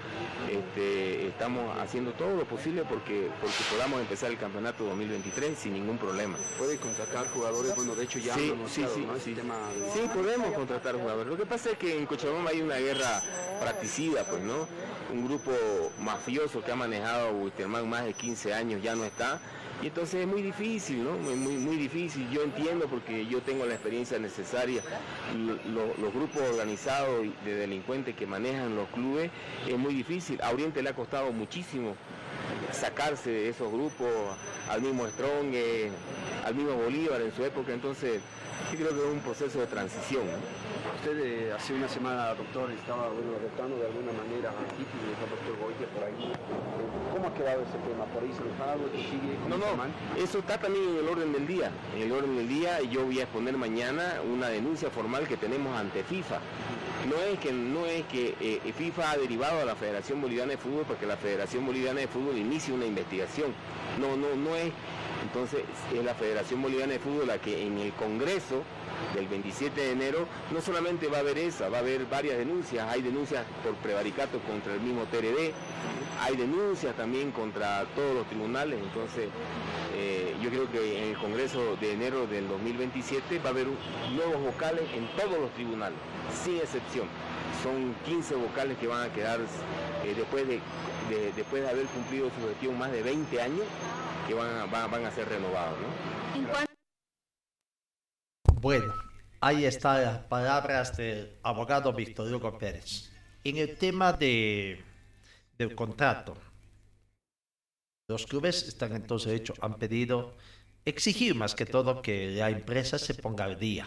[0.50, 5.98] este, estamos haciendo todo lo posible porque, porque podamos empezar el campeonato 2023 sin ningún
[5.98, 6.36] problema.
[6.58, 9.18] Puede contratar jugadores, bueno, de hecho ya Sí, sí, ¿no?
[9.18, 9.34] Sí.
[9.34, 11.30] tema de- Sí, podemos contratar jugadores.
[11.32, 13.22] Lo que pasa es que en Cochabamba hay una guerra
[13.60, 14.66] practicida, pues, ¿no?
[15.12, 15.52] Un grupo
[16.00, 19.40] mafioso que ha manejado a Wisterman más de 15 años ya no está.
[19.82, 21.12] Y entonces es muy difícil, ¿no?
[21.12, 22.28] Muy, muy, difícil.
[22.30, 24.80] Yo entiendo porque yo tengo la experiencia necesaria.
[25.36, 29.30] Lo- lo- los grupos organizados de delincuentes que manejan los clubes
[29.66, 30.40] es muy difícil.
[30.42, 31.94] A Oriente le ha costado muchísimo
[32.72, 34.08] sacarse de esos grupos,
[34.70, 35.54] al mismo Strong,
[36.44, 37.72] al mismo Bolívar en su época.
[37.72, 38.20] Entonces,
[38.72, 40.22] yo creo que es un proceso de transición.
[40.96, 45.28] Usted eh, hace una semana, doctor, estaba bueno, retando de alguna manera a y al
[45.28, 46.32] doctor por ahí.
[46.32, 48.04] Eh, ¿Cómo ha quedado ese tema?
[48.06, 48.90] ¿Por ahí zanjado?
[48.90, 49.66] ¿Que sigue No, no,
[50.16, 51.70] eso está también en el orden del día.
[51.94, 55.76] En el orden del día yo voy a exponer mañana una denuncia formal que tenemos
[55.76, 56.40] ante FIFA.
[57.10, 60.58] No es que, no es que eh, FIFA ha derivado a la Federación Boliviana de
[60.58, 63.52] Fútbol porque la Federación Boliviana de Fútbol inicie una investigación.
[64.00, 64.72] No, no, no es.
[65.22, 65.62] Entonces
[65.94, 68.62] es la Federación Boliviana de Fútbol la que en el Congreso
[69.14, 72.88] del 27 de enero no solamente va a haber esa, va a haber varias denuncias.
[72.88, 75.52] Hay denuncias por prevaricato contra el mismo TRD,
[76.22, 78.80] hay denuncias también contra todos los tribunales.
[78.80, 79.28] Entonces
[79.94, 83.66] eh, yo creo que en el Congreso de enero del 2027 va a haber
[84.14, 85.98] nuevos vocales en todos los tribunales,
[86.44, 87.08] sin excepción.
[87.62, 89.40] Son 15 vocales que van a quedar
[90.04, 90.60] eh, después, de,
[91.10, 93.64] de- después de haber cumplido su gestión más de 20 años,
[94.28, 95.76] que van a, van, van a ser renovados.
[98.60, 98.92] Bueno,
[99.46, 103.12] ahí están las palabras del abogado Víctor Hugo Pérez.
[103.44, 104.82] En el tema de,
[105.56, 106.36] del contrato,
[108.08, 110.36] los clubes están entonces hecho, han pedido
[110.84, 113.86] exigir más que todo que la empresa se ponga al día.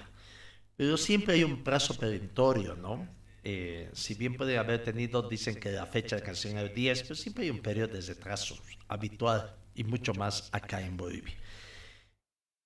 [0.78, 3.06] Pero siempre hay un plazo perentorio, ¿no?
[3.44, 7.04] Eh, si bien puede haber tenido, dicen que la fecha de canción es el 10,
[7.04, 11.36] pero siempre hay un periodo de retraso habitual y mucho más acá en Bolivia.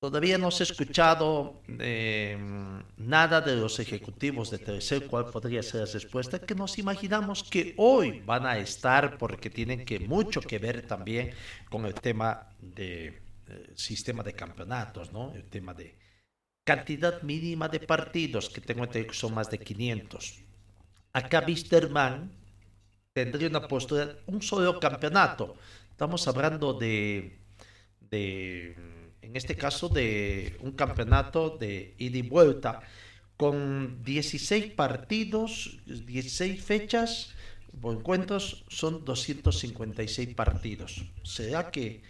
[0.04, 2.38] Todavía no se ha escuchado eh,
[2.98, 7.74] nada de los ejecutivos de tercer cuál podría ser la respuesta que nos imaginamos que
[7.78, 11.32] hoy van a estar porque tienen que mucho que ver también
[11.70, 15.34] con el tema de eh, sistema de campeonatos, ¿no?
[15.34, 15.96] El tema de
[16.66, 20.42] cantidad mínima de partidos que tengo entendido que son más de 500.
[21.14, 22.30] Acá Wisterman
[23.14, 25.56] tendría una postura, un solo campeonato.
[25.92, 27.40] Estamos hablando de,
[28.02, 28.76] de,
[29.24, 32.82] en este caso, de un campeonato de ida y vuelta
[33.38, 37.34] con 16 partidos, 16 fechas
[37.82, 41.04] o encuentros, son 256 partidos.
[41.24, 42.04] ¿Será que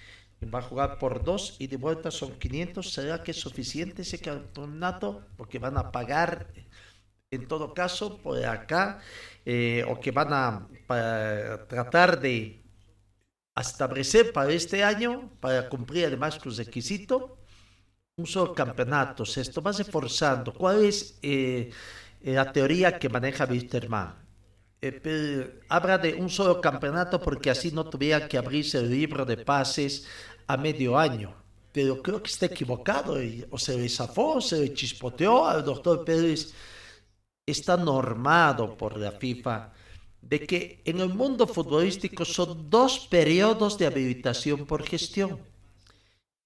[0.54, 2.92] va a jugar por dos y de vuelta son 500?
[2.92, 5.26] ¿Será que es suficiente ese campeonato?
[5.38, 6.48] Porque van a pagar
[7.32, 9.00] en todo caso por acá
[9.46, 12.63] eh, o que van a para tratar de
[13.62, 17.38] establecer para este año, para cumplir además con el requisito,
[18.18, 19.24] un solo campeonato.
[19.24, 20.54] Esto va reforzando.
[20.54, 21.72] ¿Cuál es eh,
[22.22, 24.16] la teoría que maneja Wisterman?
[24.82, 29.38] Eh, habla de un solo campeonato porque así no tuviera que abrirse el libro de
[29.38, 30.06] pases
[30.48, 31.34] a medio año.
[31.72, 33.18] Pero creo que está equivocado.
[33.50, 36.54] o se le zafó, o se le chispoteó al doctor Pérez.
[37.46, 39.72] Está normado por la FIFA
[40.30, 45.40] de que en el mundo futbolístico son dos periodos de habilitación por gestión.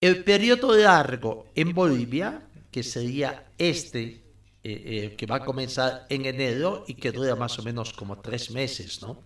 [0.02, 4.22] El periodo largo en Bolivia, que sería este, eh,
[4.64, 8.52] eh, que va a comenzar en enero y que dura más o menos como tres
[8.52, 9.24] meses, ¿no?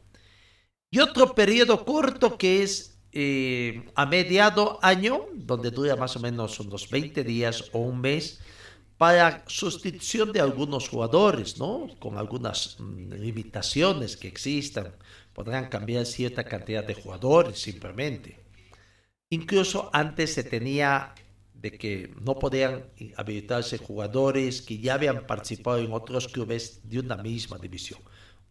[0.91, 6.59] Y otro periodo corto que es eh, a mediado año, donde dura más o menos
[6.59, 8.39] unos 20 días o un mes,
[9.01, 11.87] para sustitución de algunos jugadores, ¿no?
[11.97, 14.93] Con algunas mm, limitaciones que existan.
[15.33, 18.37] Podrán cambiar cierta cantidad de jugadores simplemente.
[19.31, 21.15] Incluso antes se tenía
[21.55, 27.17] de que no podían habilitarse jugadores que ya habían participado en otros clubes de una
[27.17, 27.99] misma división.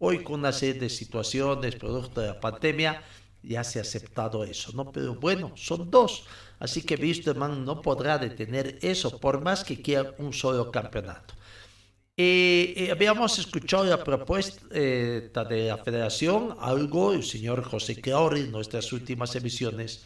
[0.00, 3.04] Hoy con una serie de situaciones producto de la pandemia
[3.44, 4.90] ya se ha aceptado eso, ¿no?
[4.90, 6.24] Pero bueno, son dos.
[6.60, 11.34] Así que Wisterman no podrá detener eso por más que quiera un solo campeonato.
[12.16, 18.40] Eh, eh, habíamos escuchado la propuesta eh, de la federación, algo el señor José Clauri
[18.42, 20.04] en nuestras últimas emisiones,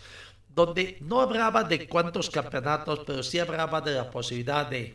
[0.48, 4.94] donde no hablaba de cuántos campeonatos, pero sí hablaba de la posibilidad de,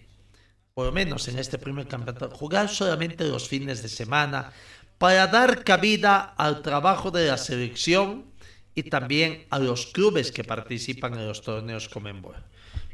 [0.74, 4.53] por lo menos en este primer campeonato, jugar solamente los fines de semana
[4.97, 8.28] para dar cabida al trabajo de la selección
[8.80, 12.36] y también a los clubes que participan en los torneos Comenbol.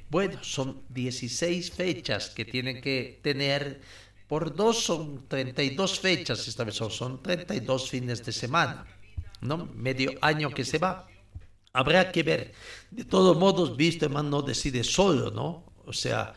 [0.10, 3.82] Bueno, son 16 fechas que tienen que tener,
[4.28, 8.86] por dos son 32 fechas esta vez, son, son 32 fines de semana,
[9.42, 9.66] ¿no?
[9.76, 11.08] Medio año que se va.
[11.74, 12.54] Habrá que ver.
[12.90, 15.72] De todos modos, Wisterman no decide solo, ¿no?
[15.86, 16.34] O sea,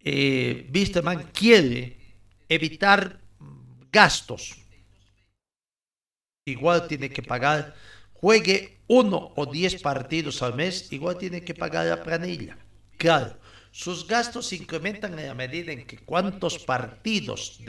[0.00, 1.96] eh, Wisterman quiere
[2.48, 3.20] evitar
[3.90, 4.56] gastos.
[6.46, 7.74] Igual tiene que pagar,
[8.12, 12.58] juegue uno o diez partidos al mes, igual tiene que pagar la planilla.
[12.96, 13.36] Claro,
[13.70, 17.60] sus gastos se incrementan en la medida en que cuántos partidos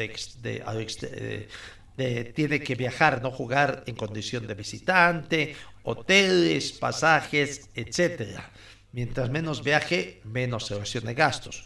[2.36, 8.52] tiene que viajar, no jugar en condición de visitante, hoteles, pasajes, etcétera.
[8.92, 11.66] Mientras menos viaje, menos se de gastos.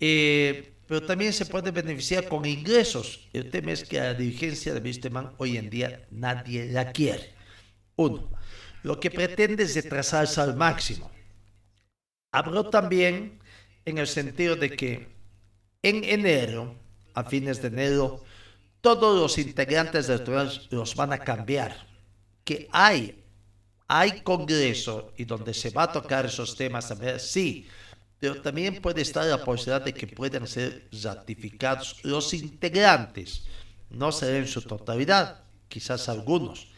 [0.00, 3.28] Eh, pero también se puede beneficiar con ingresos.
[3.32, 7.34] El tema es que la dirigencia de Wisterman hoy en día nadie la quiere.
[7.94, 8.30] Uno,
[8.82, 11.10] lo que pretende es retrasarse al máximo.
[12.32, 13.40] Habló también
[13.84, 15.08] en el sentido de que
[15.82, 16.76] en enero,
[17.14, 18.22] a fines de enero,
[18.80, 21.86] todos los integrantes del tribunal los van a cambiar.
[22.44, 23.22] Que hay,
[23.88, 27.68] hay congreso y donde se va a tocar esos temas también, sí,
[28.18, 33.44] pero también puede estar la posibilidad de que puedan ser ratificados los integrantes.
[33.88, 36.68] No será en su totalidad, quizás algunos.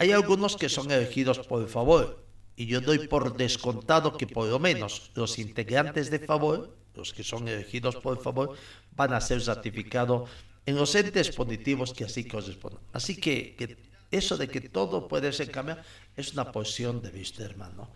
[0.00, 2.24] Hay algunos que son elegidos por favor,
[2.56, 7.22] y yo doy por descontado que por lo menos los integrantes de favor, los que
[7.22, 8.56] son elegidos por favor,
[8.92, 10.30] van a ser ratificados
[10.64, 12.80] en los entes positivos que así corresponden.
[12.94, 13.76] Así que,
[14.10, 15.82] eso de que todo puede ser cambiado
[16.16, 17.92] es una posición de Wisterman, ¿no?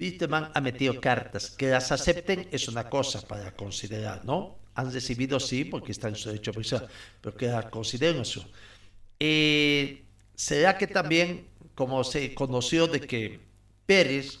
[0.00, 4.56] Wisterman ha metido cartas, que las acepten es una cosa para considerar, ¿no?
[4.74, 6.52] Han recibido sí, porque está en su derecho
[7.20, 8.42] pero que las consideren eso.
[9.20, 10.01] Eh,
[10.34, 13.40] ¿Será que también, como se conoció de que
[13.86, 14.40] Pérez,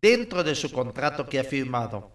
[0.00, 2.10] dentro de su contrato que ha firmado,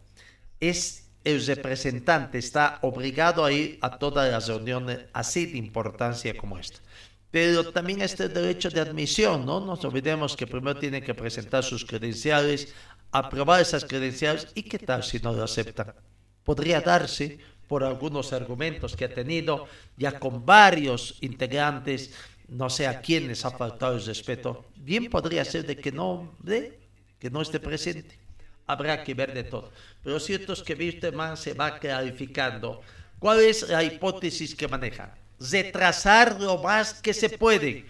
[0.59, 6.57] es el representante, está obligado a ir a todas las reuniones así de importancia como
[6.57, 6.79] esta.
[7.31, 9.59] Pero también este derecho de admisión, ¿no?
[9.59, 12.73] Nos olvidemos que primero tiene que presentar sus credenciales,
[13.11, 15.93] aprobar esas credenciales y qué tal si no lo aceptan.
[16.43, 19.67] Podría darse por algunos argumentos que ha tenido
[19.97, 22.13] ya con varios integrantes
[22.47, 26.79] no sé a quiénes ha faltado el respeto, bien podría ser de que no, de,
[27.19, 28.17] que no esté presente.
[28.67, 29.71] Habrá que ver de todo.
[30.03, 32.81] Pero cierto es que Wisterman se va clarificando.
[33.19, 35.15] ¿Cuál es la hipótesis que maneja?
[35.39, 37.85] Retrasar lo más que se puede.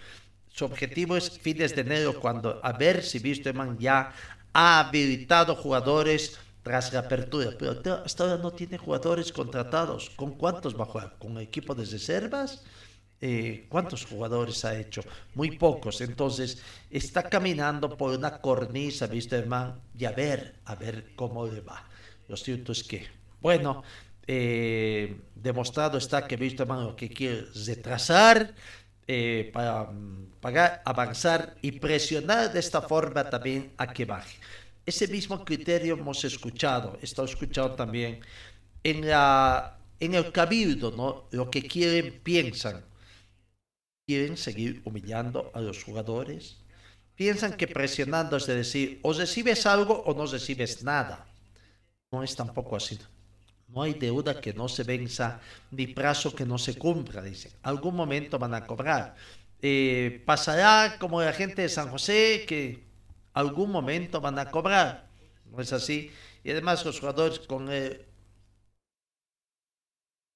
[0.52, 4.12] Su objetivo es fines de enero, cuando a ver si Wisterman ya
[4.52, 7.50] ha habilitado jugadores tras la apertura.
[7.58, 10.10] Pero hasta ahora no tiene jugadores contratados.
[10.10, 11.16] ¿Con cuántos va a jugar?
[11.18, 12.62] ¿Con equipo de reservas?
[13.20, 15.02] Eh, ¿cuántos jugadores ha hecho?
[15.34, 16.00] Muy pocos.
[16.00, 19.80] Entonces, está caminando por una cornisa, ¿viste, hermano?
[19.98, 21.88] Y a ver, a ver cómo le va.
[22.28, 23.06] Lo cierto es que,
[23.40, 23.82] bueno,
[24.26, 26.36] eh, demostrado está que.
[26.36, 28.54] Lo que quiere retrasar
[29.06, 29.88] eh, para,
[30.40, 34.38] para avanzar y presionar de esta forma también a que baje.
[34.84, 38.20] Ese mismo criterio hemos escuchado, está escuchado también
[38.84, 41.24] en, la, en el cabildo, ¿no?
[41.30, 42.84] Lo que quieren, piensan
[44.06, 46.56] quieren seguir humillando a los jugadores.
[47.14, 51.26] Piensan que presionando es decir, o recibes algo o no recibes nada.
[52.12, 52.98] No es tampoco así.
[53.68, 55.40] No hay deuda que no se venza,
[55.72, 57.52] ni plazo que no se cumpla, dicen.
[57.62, 59.16] Algún momento van a cobrar.
[59.60, 62.84] Eh, pasará como la gente de San José, que
[63.32, 65.08] algún momento van a cobrar.
[65.50, 66.12] No es así.
[66.44, 68.06] Y además los jugadores con eh,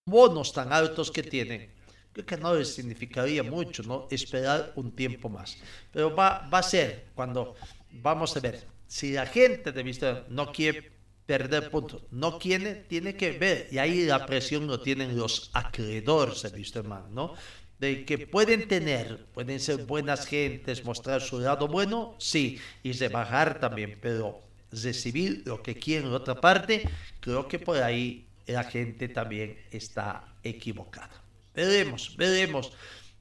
[0.06, 1.70] bonos tan altos que tienen,
[2.12, 4.08] creo que no les significaría mucho, ¿no?
[4.10, 5.56] Esperar un tiempo más.
[5.92, 7.54] Pero va, va a ser cuando
[7.90, 10.92] vamos a ver, si la gente de vista no quiere
[11.26, 16.42] perder puntos, no quiere, tiene que ver, y ahí la presión lo tienen los acreedores
[16.42, 17.34] de Wisterman, ¿no?
[17.78, 23.60] De que pueden tener, pueden ser buenas gentes, mostrar su lado bueno, sí, y rebajar
[23.60, 24.40] también, pero
[24.72, 26.88] recibir lo que quieren en otra parte,
[27.20, 31.19] creo que por ahí la gente también está equivocada.
[31.54, 32.72] Veremos, veremos.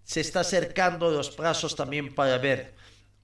[0.04, 2.76] Se está acercando los plazos también para ver.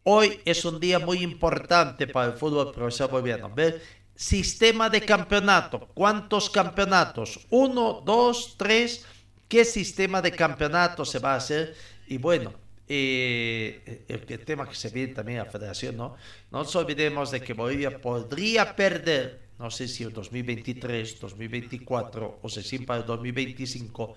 [0.03, 3.49] Hoy es un día muy importante para el fútbol profesional boliviano.
[3.49, 3.81] Ver
[4.15, 5.89] sistema de campeonato.
[5.93, 7.45] ¿Cuántos campeonatos?
[7.49, 9.05] Uno, dos, tres.
[9.47, 11.75] ¿Qué sistema de campeonato se va a hacer?
[12.07, 12.53] Y bueno,
[12.87, 16.15] eh, el, tema que se viene también a la federación, ¿no?
[16.51, 22.49] No nos olvidemos de que Bolivia podría perder, no sé si el 2023, 2024 o
[22.49, 24.15] si para el 2025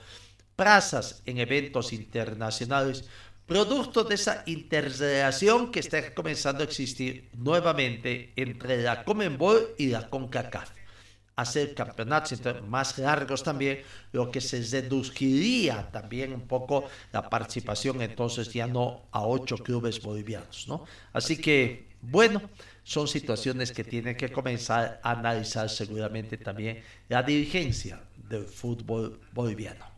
[0.59, 3.05] plazas en eventos internacionales,
[3.47, 10.11] producto de esa interrelación que está comenzando a existir nuevamente entre la Comenbol y la
[10.11, 10.71] CONCACAF.
[11.37, 18.53] Hacer campeonatos más largos también, lo que se reduciría también un poco la participación entonces
[18.53, 20.85] ya no a ocho clubes bolivianos, ¿no?
[21.13, 22.43] Así que, bueno,
[22.83, 29.98] son situaciones que tiene que comenzar a analizar seguramente también la dirigencia del fútbol boliviano.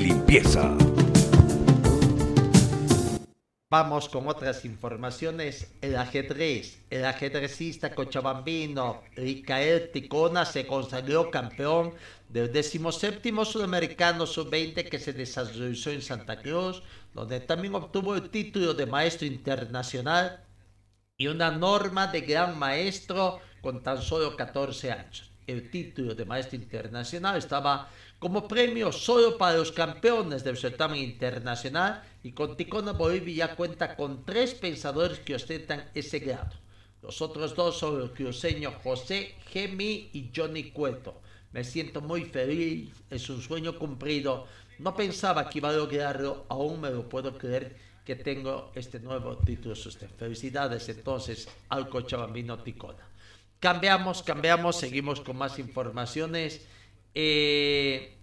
[0.00, 0.76] limpieza!
[3.74, 5.72] Vamos con otras informaciones.
[5.80, 6.78] El ajedrez.
[6.90, 11.92] El ajedrecista cochabambino Ricael Ticona se consagró campeón
[12.28, 16.84] del 17 Sudamericano Sub-20 que se desarrolló en Santa Cruz,
[17.14, 20.44] donde también obtuvo el título de maestro internacional
[21.16, 25.33] y una norma de gran maestro con tan solo 14 años.
[25.46, 32.02] El título de maestro internacional estaba como premio solo para los campeones del certamen internacional
[32.22, 36.56] y con Ticona Bolivia ya cuenta con tres pensadores que ostentan ese grado.
[37.02, 41.20] Los otros dos son el cruceño José Gemi y Johnny Cueto.
[41.52, 44.46] Me siento muy feliz, es un sueño cumplido.
[44.78, 47.76] No pensaba que iba a lograrlo, aún me lo puedo creer
[48.06, 49.74] que tengo este nuevo título.
[49.76, 53.13] Felicidades entonces al Cochabambino Ticona.
[53.64, 56.60] Cambiamos, cambiamos, seguimos con más informaciones.
[57.14, 58.14] Eh,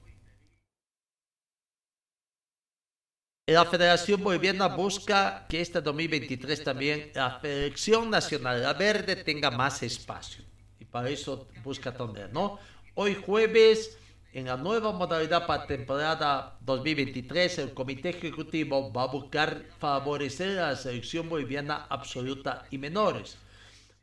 [3.48, 9.82] la Federación Boliviana busca que este 2023 también la Selección Nacional, la Verde, tenga más
[9.82, 10.44] espacio.
[10.80, 12.60] Y para eso busca tener, ¿no?
[12.94, 13.98] Hoy jueves
[14.34, 20.70] en la nueva modalidad para temporada 2023, el Comité Ejecutivo va a buscar favorecer a
[20.70, 23.40] la selección boliviana absoluta y menores.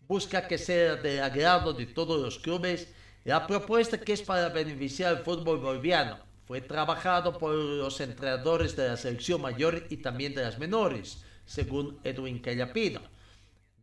[0.08, 2.88] Busca que sea del agrado de todos los clubes
[3.24, 6.18] la propuesta que es para beneficiar al fútbol boliviano.
[6.46, 12.00] Fue trabajado por los entrenadores de la selección mayor y también de las menores, según
[12.04, 13.02] Edwin Callapino.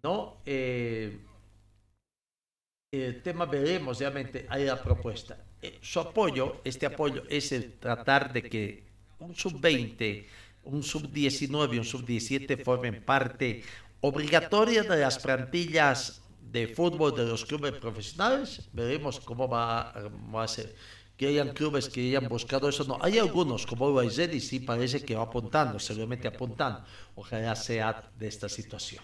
[0.02, 0.38] ¿No?
[0.48, 1.20] Eh,
[2.92, 5.38] el tema veremos realmente hay la propuesta.
[5.62, 8.84] Eh, su apoyo, este apoyo es el tratar de que
[9.20, 10.26] un sub-20,
[10.64, 13.64] un sub-19 un sub-17 formen parte
[14.02, 16.22] obligatoria de las plantillas
[16.56, 18.62] de fútbol de los clubes profesionales.
[18.72, 20.76] Veremos cómo va, a ser.
[21.18, 22.84] Que hayan clubes que hayan buscado eso.
[22.86, 26.84] No, hay algunos, como el y sí parece que va apuntando, seguramente apuntando.
[27.16, 29.04] Ojalá sea de esta situación.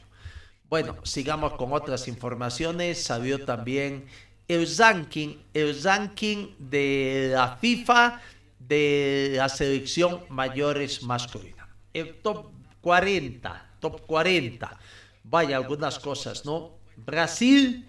[0.70, 3.04] Bueno, sigamos con otras informaciones.
[3.04, 4.06] Salió también
[4.48, 8.22] el ranking, el ranking de la FIFA
[8.60, 11.68] de la selección mayores masculina.
[11.94, 14.80] El top 40, top 40.
[15.26, 16.72] Vaya, algunas cosas, ¿no?
[16.96, 17.86] Brasil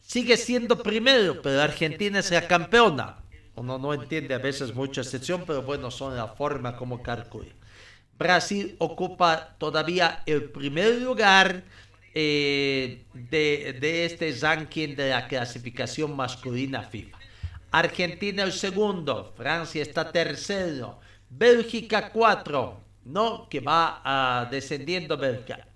[0.00, 3.18] sigue siendo primero, pero Argentina es la campeona.
[3.54, 7.52] Uno no entiende a veces mucha excepción, pero bueno, son la forma como calcula.
[8.18, 11.64] Brasil ocupa todavía el primer lugar
[12.14, 17.18] eh, de, este ranking de la clasificación masculina FIFA.
[17.72, 25.18] Argentina el segundo, Francia está tercero, Bélgica cuatro, no que va uh, descendiendo.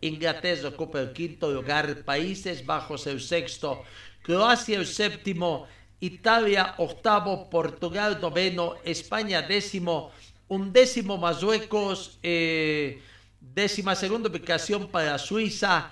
[0.01, 3.85] Inglaterra ocupa el quinto lugar, Países Bajos el sexto,
[4.23, 5.67] Croacia el séptimo,
[6.01, 10.11] Italia octavo, Portugal noveno, España décimo,
[10.49, 13.03] undécimo Marruecos, eh,
[13.41, 15.91] décima segunda ubicación para Suiza,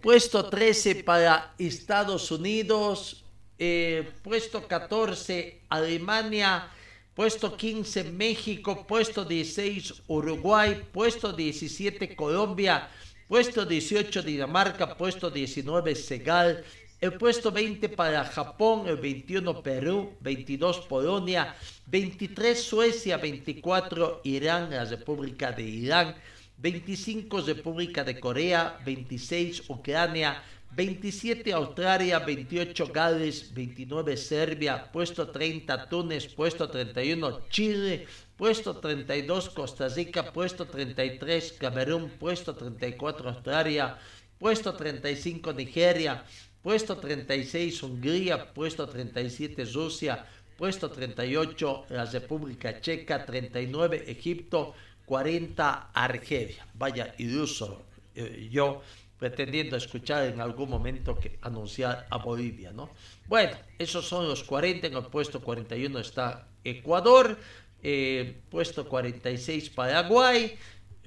[0.00, 3.24] puesto 13 para Estados Unidos,
[3.58, 6.70] eh, puesto 14 Alemania,
[7.14, 12.88] puesto 15 México, puesto 16 Uruguay, puesto 17 Colombia,
[13.28, 16.64] puesto 18 Dinamarca, puesto 19 Segal,
[17.00, 21.54] el puesto 20 para Japón, el 21 Perú, 22 Polonia,
[21.86, 26.14] 23 Suecia, 24 Irán, la República de Irán,
[26.58, 30.42] 25 República de Corea, 26 Ucrania,
[30.74, 38.06] 27 Australia, 28 Gales, 29 Serbia, puesto 30 Túnez, puesto 31 Chile,
[38.36, 43.98] puesto 32 Costa Rica, puesto 33 Camerún, puesto 34 Australia,
[44.38, 46.24] puesto 35 Nigeria,
[46.62, 50.24] puesto 36 Hungría, puesto 37 Rusia,
[50.56, 56.66] puesto 38 la República Checa, 39 Egipto, 40 Argelia.
[56.72, 58.82] Vaya iluso eh, yo
[59.22, 62.90] pretendiendo escuchar en algún momento que anunciar a Bolivia, ¿no?
[63.28, 67.38] Bueno, esos son los 40, en el puesto 41 está Ecuador,
[67.80, 70.58] eh, puesto 46 Paraguay,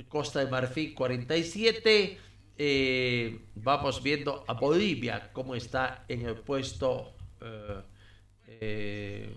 [0.08, 2.18] Costa de Marfil 47,
[2.58, 7.18] eh, vamos viendo a Bolivia cómo está en el puesto...
[8.48, 9.30] Eh,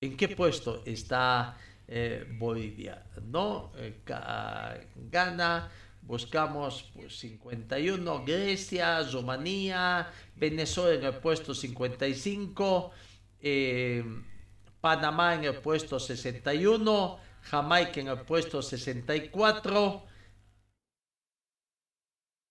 [0.00, 1.58] ¿En qué puesto está
[2.38, 3.04] Bolivia?
[3.26, 3.72] ¿No?
[5.10, 5.70] Gana
[6.06, 12.90] buscamos pues, 51, Grecia, Rumanía, Venezuela en el puesto 55,
[13.40, 14.04] eh,
[14.80, 20.02] Panamá en el puesto 61, Jamaica en el puesto 64,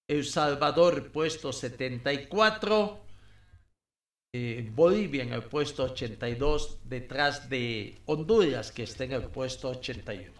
[0.07, 2.99] El Salvador puesto 74,
[4.33, 10.31] eh, Bolivia en el puesto 82, detrás de Honduras que está en el puesto 81.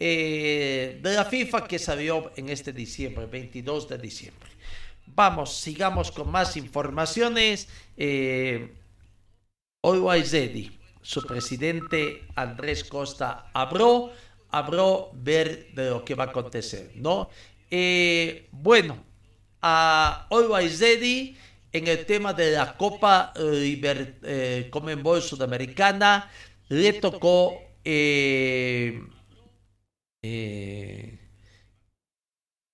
[0.00, 4.48] eh, de la FIFA que salió en este diciembre, 22 de diciembre.
[5.06, 7.68] Vamos, sigamos con más informaciones.
[7.98, 8.74] Eh,
[10.24, 14.10] Zedi, su presidente Andrés Costa habló,
[14.48, 17.28] habló ver de lo que va a acontecer, ¿no?
[17.70, 19.04] Eh, bueno,
[19.60, 20.28] a
[20.68, 21.36] Zedi
[21.72, 24.70] en el tema de la Copa eh,
[25.20, 26.30] Sudamericana
[26.68, 27.58] le tocó
[30.22, 31.18] eh,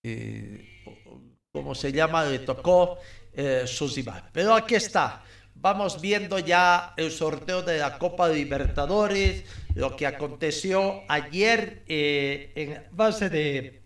[0.03, 0.73] eh
[1.57, 2.99] como se llama, le tocó
[3.33, 3.65] eh,
[4.33, 5.25] Pero aquí está.
[5.55, 9.43] Vamos viendo ya el sorteo de la Copa Libertadores,
[9.75, 13.83] lo que aconteció ayer eh, en base de,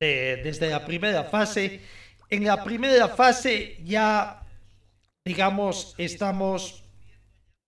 [0.00, 1.82] desde la primera fase.
[2.30, 4.42] En la primera fase ya,
[5.24, 6.82] digamos, estamos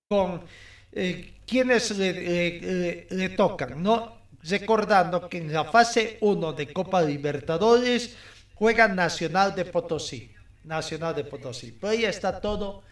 [0.09, 0.43] con
[0.91, 4.20] eh, quienes le, tocan, ¿no?
[4.43, 8.17] Recordando que en la fase 1 de Copa Libertadores
[8.55, 10.33] juega Nacional de Potosí.
[10.65, 11.73] Nacional de Potosí.
[11.73, 12.83] Pero ahí está todo.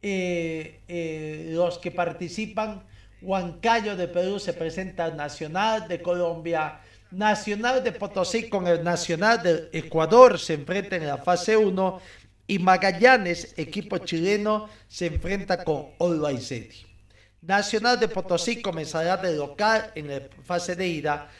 [0.00, 2.84] Eh, eh, los que participan,
[3.20, 6.80] Huancayo de Perú se presenta Nacional de Colombia,
[7.10, 12.00] Nacional de Potosí con el Nacional de Ecuador se enfrenta en la fase 1
[12.46, 15.88] y Magallanes, equipo chileno, se enfrenta con
[16.38, 16.87] City.
[17.42, 21.30] Nacional de Potosí comenzará de local en la fase de ida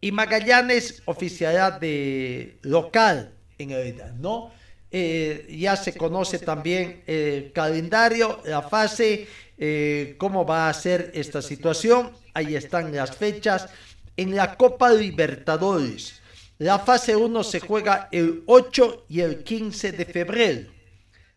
[0.00, 4.52] y Magallanes oficiará de local en el ¿no?
[4.90, 9.26] Eh, ya se conoce también el calendario, la fase,
[9.58, 12.12] eh, cómo va a ser esta situación.
[12.32, 13.68] Ahí están las fechas.
[14.16, 16.20] En la Copa Libertadores,
[16.58, 20.70] la fase 1 se juega el 8 y el 15 de febrero.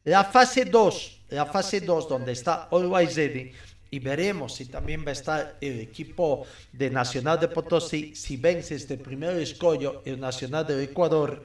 [0.03, 3.51] La fase 2, la fase 2 donde está Always Ready,
[3.93, 8.75] y veremos si también va a estar el equipo de Nacional de Potosí, si vence
[8.75, 11.43] este primer escollo, el Nacional de Ecuador,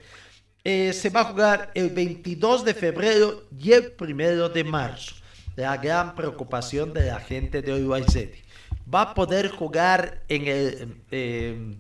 [0.63, 5.17] eh, se va a jugar el 22 de febrero y el 1 de marzo.
[5.57, 8.05] La gran preocupación de la gente de Uruguay
[8.93, 11.77] Va a poder jugar en el, eh,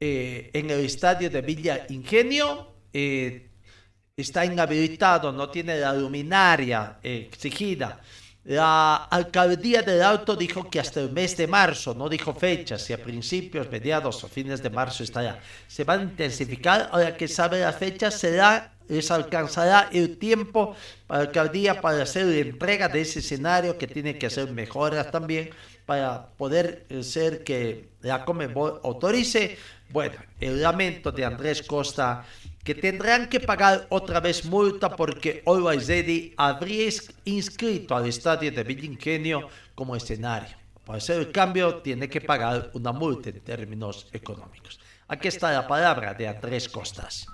[0.00, 2.74] eh, en el estadio de Villa Ingenio.
[2.92, 8.00] está inhabilitado, no tiene la luminaria exigida
[8.48, 12.94] la alcaldía del Alto dijo que hasta el mes de marzo, no dijo fechas, si
[12.94, 15.38] a principios, mediados o fines de marzo estará.
[15.66, 20.74] Se van a intensificar, ahora que sabe la fecha, será, les alcanzará el tiempo
[21.06, 25.10] para la alcaldía para hacer la entrega de ese escenario que tiene que hacer mejoras
[25.10, 25.50] también
[25.84, 29.58] para poder ser que la Comebol autorice.
[29.90, 32.24] Bueno, el lamento de Andrés Costa
[32.68, 36.92] que tendrán que pagar otra vez multa porque Always Ready habría
[37.24, 40.54] inscrito al estadio de Villingenio como escenario.
[40.84, 44.78] Para hacer el cambio tiene que pagar una multa en términos económicos.
[45.08, 47.26] Aquí está la palabra de Andrés Costas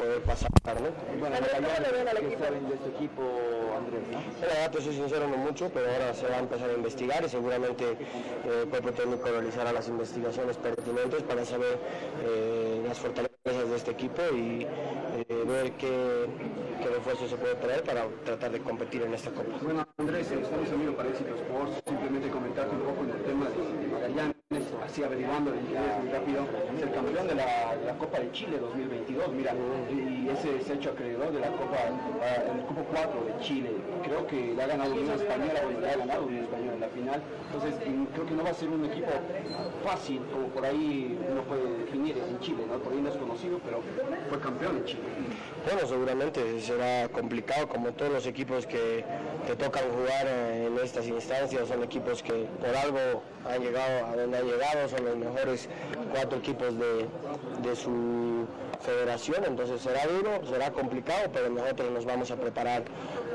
[0.00, 1.20] poder pasar, ¿no?
[1.20, 3.22] Bueno, ¿qué saben de este equipo,
[3.76, 4.02] Andrés?
[4.10, 4.70] ¿no?
[4.70, 7.84] te soy sincero, no mucho, pero ahora se va a empezar a investigar y seguramente
[7.92, 11.78] eh, el cuerpo técnico realizará las investigaciones pertinentes para saber
[12.24, 16.26] eh, las fortalezas de este equipo y eh, ver qué,
[16.82, 19.58] qué refuerzo se puede traer para tratar de competir en esta Copa.
[19.62, 23.46] Bueno, Andrés, estamos en para Éxito Sports, simplemente comentarte un poco en el tema
[24.84, 26.44] así averiguando muy rápido,
[26.76, 29.54] es el campeón de la, Copa de Chile 2022, mira,
[29.90, 33.70] y ese es hecho acreedor de la Copa, el Cupo 4 de Chile.
[34.02, 36.88] Creo que le ha ganado una española, bueno, le ha ganado una española en la
[36.88, 37.74] final, entonces
[38.14, 39.10] creo que no va a ser un equipo
[39.84, 42.78] fácil, como por ahí uno puede definir en Chile, ¿no?
[42.78, 43.82] Por ahí no es conocido, pero
[44.28, 45.02] fue campeón en Chile.
[45.64, 49.04] Bueno, seguramente será complicado como todos los equipos que,
[49.46, 54.39] que tocan jugar en estas instancias, son equipos que por algo han llegado a donde
[54.40, 55.68] han llegado, son los mejores
[56.12, 57.06] cuatro equipos de,
[57.68, 58.46] de su
[58.80, 62.82] federación, entonces será duro, será complicado, pero nosotros nos vamos a preparar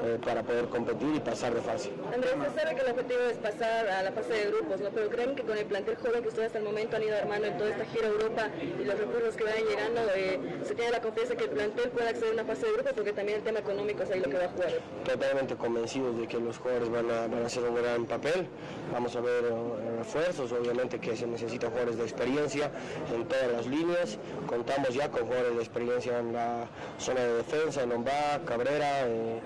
[0.06, 1.92] eh, para poder competir y pasar de fase.
[2.14, 4.90] Andrés, se sabe que el objetivo es pasar a la fase de grupos, ¿no?
[4.90, 7.48] pero creen que con el plantel joven que ustedes hasta el momento han ido armando
[7.48, 11.02] en toda esta gira Europa y los recursos que vayan llegando, eh, se tiene la
[11.02, 13.60] confianza que el plantel pueda acceder a una fase de grupos porque también el tema
[13.60, 14.72] económico es ahí lo que va a jugar.
[15.06, 18.48] Totalmente convencidos de que los jugadores van a, van a hacer un gran papel,
[18.94, 22.70] vamos a ver eh, refuerzos, obviamente que se necesitan jugadores de experiencia
[23.14, 27.90] en todas las líneas, contamos ya con de experiencia en la zona de defensa, en
[27.90, 29.40] Lombá, Cabrera, eh,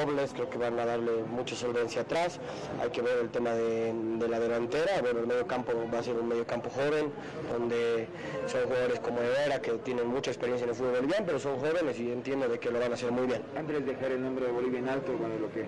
[0.00, 2.38] Robles, creo que van a darle mucha solvencia atrás.
[2.80, 3.94] Hay que ver el tema de,
[4.28, 7.12] la delantera, bueno, el medio campo va a ser un medio campo joven,
[7.52, 8.08] donde
[8.46, 11.98] son jugadores como Herrera que tienen mucha experiencia en el fútbol boliviano, pero son jóvenes
[12.00, 13.42] y entiendo de que lo van a hacer muy bien.
[13.56, 15.66] Antes de dejar el nombre de Bolivia en alto, con lo que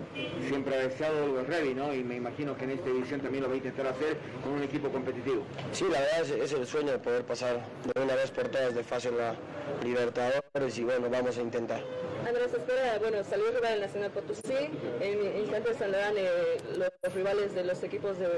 [0.49, 1.95] siempre ha deseado el Revi, ¿no?
[1.95, 4.62] Y me imagino que en esta edición también lo va a intentar hacer con un
[4.62, 5.43] equipo competitivo.
[5.72, 8.74] Sí, la verdad es, es el sueño de poder pasar de una vez por todas
[8.74, 9.35] de fase en la,
[9.83, 11.83] Libertadores y bueno, vamos a intentar.
[12.27, 17.55] Andrés, espera, bueno, salió el rival del Nacional Potosí, en instantes saldrán eh, los rivales
[17.55, 18.29] de los equipos de,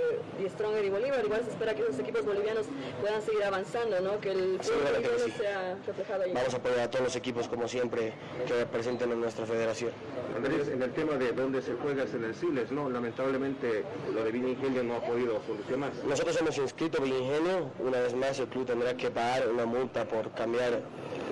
[0.48, 2.66] Stronger y Bolívar, igual se espera que esos equipos bolivianos
[3.00, 4.20] puedan seguir avanzando, ¿no?
[4.20, 6.32] que el fútbol sea reflejado ahí.
[6.32, 8.12] Vamos a apoyar a todos los equipos como siempre
[8.46, 9.92] que representen en nuestra federación.
[10.36, 12.88] Andrés, en el tema de dónde se juega es en el Siles, ¿no?
[12.88, 15.92] Lamentablemente lo de Ingenio no ha podido solucionar.
[16.06, 20.30] Nosotros hemos inscrito Ingenio, una vez más el club tendrá que pagar una multa por
[20.32, 20.80] cambiar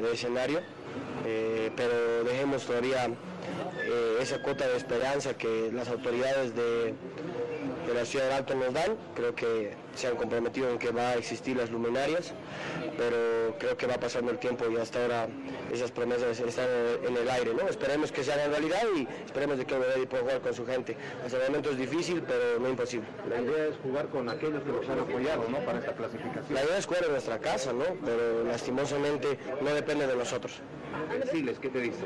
[0.03, 0.61] de escenario,
[1.27, 6.95] eh, pero dejemos todavía eh, esa cuota de esperanza que las autoridades de,
[7.87, 8.97] de la ciudad de Alto nos dan.
[9.15, 12.33] Creo que se han comprometido en que va a existir las luminarias,
[12.97, 15.29] pero creo que va pasando el tiempo y hasta ahora
[15.73, 16.69] esas promesas están
[17.07, 17.53] en el aire.
[17.55, 17.69] ¿no?
[17.69, 20.97] Esperemos que se hagan realidad y esperemos de que el pueda jugar con su gente.
[21.25, 23.07] Hasta el momento es difícil, pero no imposible.
[23.29, 25.59] La idea es jugar con aquellos que nos han apoyado ¿no?
[25.61, 26.55] para esta clasificación.
[26.55, 27.85] La idea es jugar en nuestra casa, ¿no?
[28.05, 30.61] pero lastimosamente no depende de nosotros.
[31.21, 32.05] Decirles, ¿qué te dice?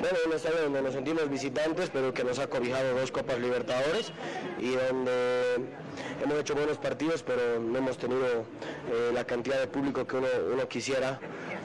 [0.00, 4.12] Bueno, un estadio donde nos sentimos visitantes, pero que nos ha cobijado dos Copas Libertadores
[4.58, 5.66] y donde
[6.22, 10.28] hemos hecho buenos partidos, pero no hemos tenido eh, la cantidad de público que uno,
[10.52, 11.18] uno quisiera.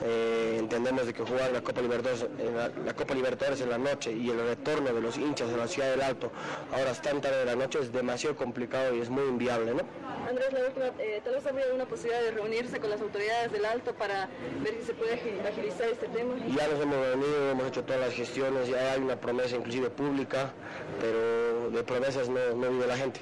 [0.03, 4.11] Eh, entendemos de que jugar la Copa, Libertadores, en la, Copa Libertadores en la noche
[4.11, 6.31] y el retorno de los hinchas de la ciudad del Alto
[6.73, 9.83] ahora tan tarde de la noche es demasiado complicado y es muy inviable, ¿no?
[10.27, 13.63] Andrés, la última, eh, tal vez habría una posibilidad de reunirse con las autoridades del
[13.63, 14.27] Alto para
[14.63, 16.33] ver si se puede agilizar este tema.
[16.47, 20.51] Ya nos hemos reunido, hemos hecho todas las gestiones, ya hay una promesa inclusive pública,
[20.99, 23.19] pero de promesas no, no vive la gente.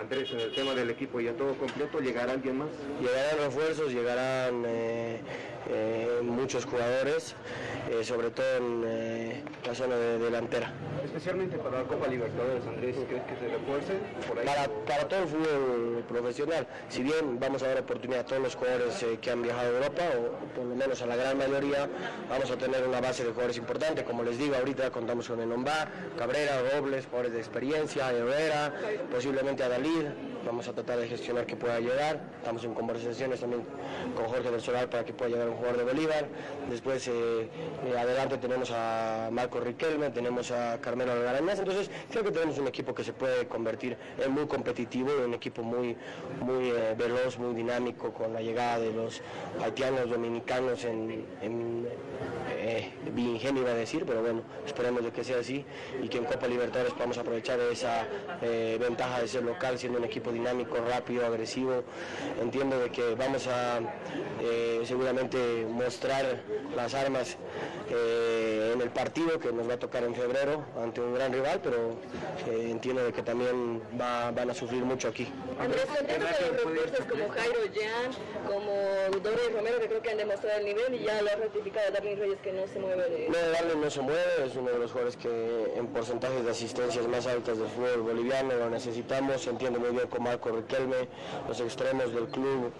[0.00, 2.68] Andrés, en el tema del equipo ya todo completo, ¿llegará alguien más?
[3.00, 5.20] Llegarán refuerzos, llegarán eh,
[5.68, 7.34] eh, muchos jugadores,
[7.90, 10.72] eh, sobre todo en eh, la zona de delantera.
[11.04, 13.94] Especialmente para la Copa Libertadores, Andrés, ¿crees que se refuerce?
[14.28, 14.46] Por ahí?
[14.46, 18.54] Para, para, todo el fútbol profesional, si bien vamos a dar oportunidad a todos los
[18.54, 21.88] jugadores que han viajado a Europa, o por lo menos a la gran mayoría,
[22.28, 25.88] vamos a tener una base de jugadores importantes, como les digo, ahorita contamos con Enomba,
[26.16, 28.72] Cabrera, Robles, jugadores de experiencia, Herrera,
[29.10, 30.06] posiblemente a Dalí,
[30.46, 33.64] vamos a tratar de gestionar que pueda llegar, estamos en conversaciones también
[34.14, 36.26] con Jorge del Solar para que pueda llegar un jugador de Bolívar,
[36.70, 42.30] después eh, eh, adelante tenemos a Marco Riquelme, tenemos a Carmelo Algarañaz, entonces creo que
[42.30, 45.96] tenemos un equipo que se puede convertir en muy competitivo, un equipo muy,
[46.40, 49.20] muy eh, veloz, muy dinámico con la llegada de los
[49.62, 51.88] haitianos, dominicanos en, en
[53.14, 55.64] bien ingenio iba a decir, pero bueno, esperemos de que sea así
[56.02, 58.06] y que en Copa Libertadores podamos aprovechar esa
[58.78, 61.84] ventaja de ser local, siendo un equipo dinámico, rápido, agresivo.
[62.40, 63.80] Entiendo de que vamos a
[64.84, 66.40] seguramente mostrar
[66.74, 67.36] las armas
[67.90, 71.60] eh, en el partido que nos va a tocar en febrero ante un gran rival,
[71.62, 71.96] pero
[72.48, 75.28] eh, entiendo de que también van a sufrir mucho aquí.
[75.60, 78.12] Andrés, los como Jairo Jan,
[78.46, 78.72] como
[79.22, 82.18] Doris Romero, que creo que han demostrado el nivel y ya lo ha ratificado Darwin
[82.18, 83.28] Reyes que no se mueve de...
[83.28, 87.06] No, Darwin no se mueve, es uno de los jugadores que en porcentajes de asistencias
[87.08, 91.08] más altas del fútbol boliviano lo necesitamos, se entiende muy bien con Marco Riquelme,
[91.48, 92.72] los extremos del club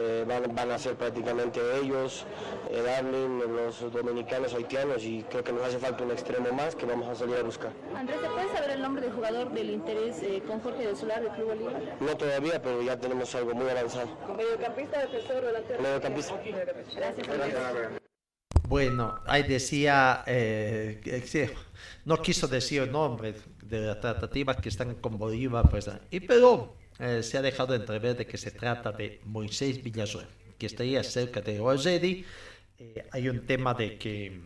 [0.00, 2.24] eh, van, a ser prácticamente ellos,
[2.70, 6.86] eh, Darwin, los dominicanos haitianos y creo que nos hace falta un extremo más que
[6.86, 7.72] vamos a salir a buscar.
[7.94, 11.22] Andrés, ¿se puede saber el nombre del jugador del interés eh, con Jorge del Solar
[11.22, 11.82] del Club Bolívar?
[12.00, 14.08] No todavía, pero ya tenemos algo muy avanzado.
[14.36, 15.82] ¿Mediocampista, defensor, delantero?
[15.82, 16.34] Mediocampista.
[16.94, 17.26] Gracias,
[18.66, 21.00] Bueno, ahí decía, eh,
[22.06, 26.74] no quiso decir el nombre de las tratativas que están con Bolívar, pues, y pero
[26.98, 30.26] eh, se ha dejado entrever de que se trata de Moisés Villasuel,
[30.58, 32.24] que estaría cerca de Rosedi.
[32.78, 34.40] Eh, hay un tema de que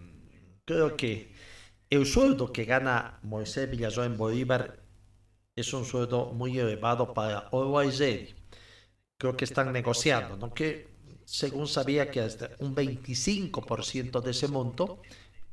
[0.65, 1.33] creo que
[1.89, 4.81] el sueldo que gana Moisés Villasuel en Bolívar
[5.55, 8.35] es un sueldo muy elevado para Rosedi.
[9.17, 10.53] Creo que están negociando, ¿no?
[10.53, 10.98] Que
[11.29, 15.03] según sabía que hasta un 25% de ese monto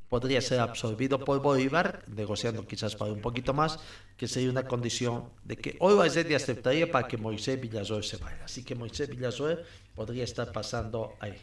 [0.08, 3.80] podría ser absorbido por Bolívar, negociando quizás para un poquito más,
[4.16, 8.46] que sería una condición de que hoy de aceptaría para que Moisés Villazor se vaya.
[8.46, 9.66] Así que Moisés Villazor
[9.96, 11.36] podría estar pasando ahí.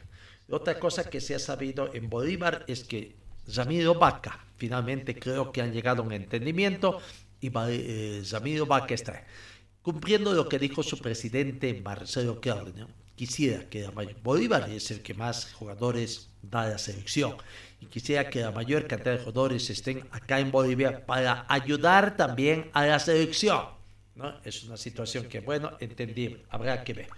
[0.49, 3.15] Otra cosa que se ha sabido en Bolívar es que
[3.55, 7.01] Ramiro Vaca, finalmente creo que han llegado a un entendimiento
[7.39, 9.27] y eh, Ramiro Vaca está
[9.83, 12.89] cumpliendo lo que dijo su presidente Marcelo Claudio.
[13.23, 13.89] Quisiera que
[14.25, 17.37] Bolívar es el que más jugadores da a la selección
[17.81, 22.69] y quisiera que la mayor cantidad de jugadores estén acá en Bolivia para ayudar también
[22.73, 23.65] a la selección.
[24.17, 24.35] ¿no?
[24.43, 27.11] Es una situación que, bueno, entendible, habrá que ver.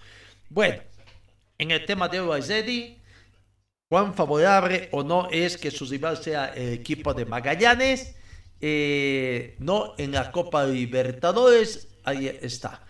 [0.50, 0.82] Bueno,
[1.56, 2.98] en el tema de Uazedi,
[3.88, 8.14] cuán favorable o no es que su rival sea el equipo de Magallanes,
[8.60, 12.82] eh, no en la Copa Libertadores, ahí está.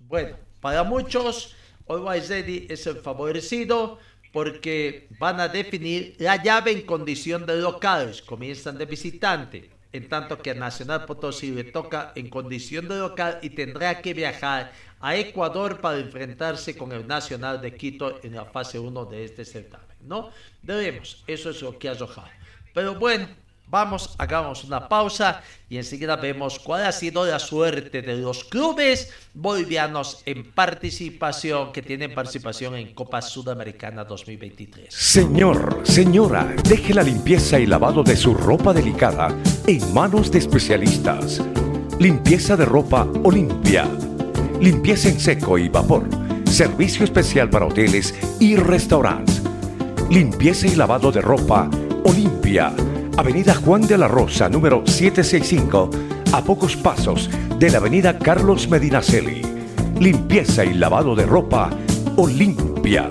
[0.00, 1.54] Bueno, para muchos,
[1.88, 3.98] Uazedi es el favorecido
[4.32, 10.38] porque van a definir la llave en condición de locales, comienzan de visitante, en tanto
[10.38, 15.16] que a Nacional Potosí le toca en condición de local y tendrá que viajar a
[15.16, 19.96] Ecuador para enfrentarse con el Nacional de Quito en la fase 1 de este certamen,
[20.02, 20.30] ¿no?
[20.62, 22.28] Debemos, eso es lo que ha arrojado.
[22.74, 23.28] Pero bueno,
[23.70, 29.12] Vamos, hagamos una pausa y enseguida vemos cuál ha sido la suerte de los clubes
[29.34, 34.94] bolivianos en participación, que tienen participación en Copa Sudamericana 2023.
[34.94, 41.42] Señor, señora, deje la limpieza y lavado de su ropa delicada en manos de especialistas.
[41.98, 43.86] Limpieza de ropa Olimpia.
[44.62, 46.08] Limpieza en seco y vapor.
[46.46, 49.42] Servicio especial para hoteles y restaurantes.
[50.08, 51.68] Limpieza y lavado de ropa
[52.04, 52.72] Olimpia
[53.18, 55.90] Avenida Juan de la Rosa, número 765,
[56.32, 59.42] a pocos pasos de la Avenida Carlos Medinaceli.
[59.98, 61.68] Limpieza y lavado de ropa
[62.16, 63.10] Olimpia.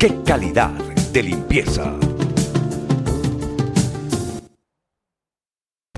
[0.00, 0.72] ¡Qué calidad
[1.12, 1.96] de limpieza!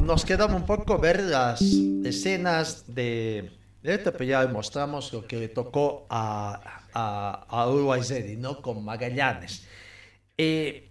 [0.05, 3.51] Nos queda un poco ver las escenas de
[3.82, 8.03] esto, pero ya mostramos lo que le tocó a Uruguay
[8.36, 8.61] ¿no?
[8.61, 9.66] Con Magallanes.
[10.36, 10.88] Eh,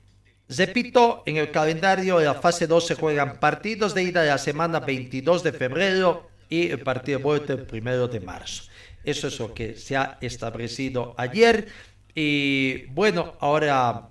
[0.49, 4.37] Repito, en el calendario de la fase 2 se juegan partidos de ida de la
[4.37, 8.63] semana 22 de febrero y el partido de vuelta el 1 de marzo.
[9.03, 11.67] Eso es lo que se ha establecido ayer.
[12.15, 14.09] Y bueno, ahora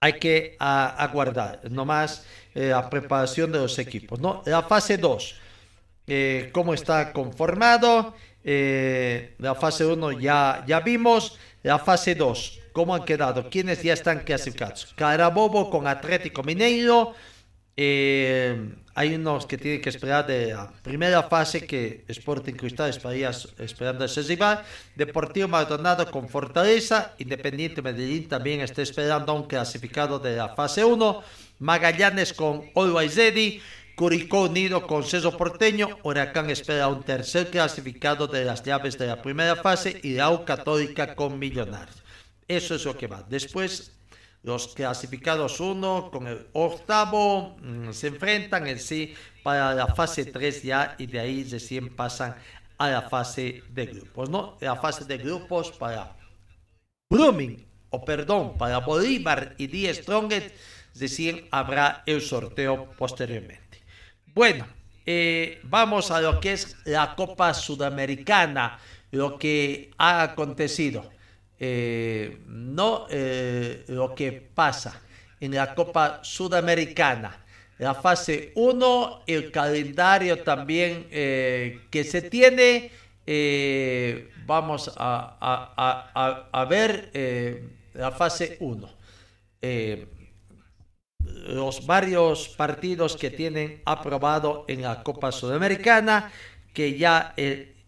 [0.00, 4.18] hay que aguardar nomás eh, la preparación de los equipos.
[4.18, 4.42] ¿no?
[4.46, 5.34] La fase 2,
[6.08, 8.14] eh, cómo está conformado.
[8.44, 11.38] Eh, la fase 1 ya, ya vimos.
[11.62, 13.48] La fase 2, ¿Cómo han quedado?
[13.50, 14.92] ¿Quiénes ya están clasificados?
[14.96, 17.14] Carabobo con Atlético Mineiro.
[17.76, 23.30] Eh, hay unos que tienen que esperar de la primera fase que Sporting Cristal estaría
[23.58, 24.62] esperando ese rival.
[24.94, 27.14] Deportivo Maldonado con Fortaleza.
[27.18, 31.22] Independiente Medellín también está esperando a un clasificado de la fase 1.
[31.60, 33.62] Magallanes con Always Ready.
[33.96, 35.98] Curicó unido con Ceso Porteño.
[36.02, 40.00] Huracán espera un tercer clasificado de las llaves de la primera fase.
[40.02, 42.01] Y la U Católica con Millonarios.
[42.56, 43.22] Eso es lo que va.
[43.22, 43.92] Después,
[44.42, 50.62] los clasificados 1 con el octavo mm, se enfrentan en sí para la fase 3
[50.62, 52.36] ya y de ahí recién pasan
[52.76, 54.58] a la fase de grupos, ¿no?
[54.60, 56.14] La fase de grupos para
[57.08, 60.54] Blooming, o perdón, para Bolívar y Die Strongest,
[60.94, 63.82] recién habrá el sorteo posteriormente.
[64.34, 64.66] Bueno,
[65.06, 68.78] eh, vamos a lo que es la Copa Sudamericana,
[69.10, 71.10] lo que ha acontecido.
[71.64, 75.00] Eh, no eh, lo que pasa
[75.38, 77.38] en la Copa Sudamericana.
[77.78, 82.90] La fase 1, el calendario también eh, que se tiene.
[84.44, 87.12] vamos a, a ver
[87.94, 88.88] la fase 1.
[91.46, 96.32] los varios partidos que tienen aprobado en la Copa Sudamericana,
[96.74, 97.34] que ya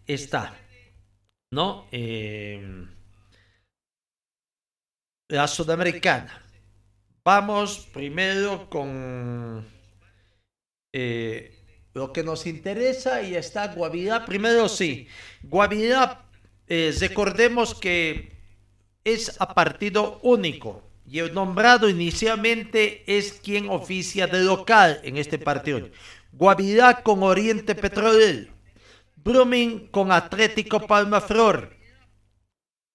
[0.07, 0.55] está,
[1.51, 1.89] ¿no?
[5.29, 6.43] Eh, la Sudamericana.
[7.25, 9.67] Vamos primero con
[10.93, 11.57] eh,
[11.95, 14.27] lo que nos interesa y está Guavirá.
[14.27, 15.09] Primero sí,
[15.43, 16.27] Guavirá,
[16.69, 18.33] recordemos que
[19.05, 25.39] es a partido único y el nombrado inicialmente es quien oficia de local en este
[25.39, 25.89] partido.
[26.33, 28.53] Guavirá con Oriente Petrolero,
[29.17, 31.75] Brumming con Atlético Palmaflor,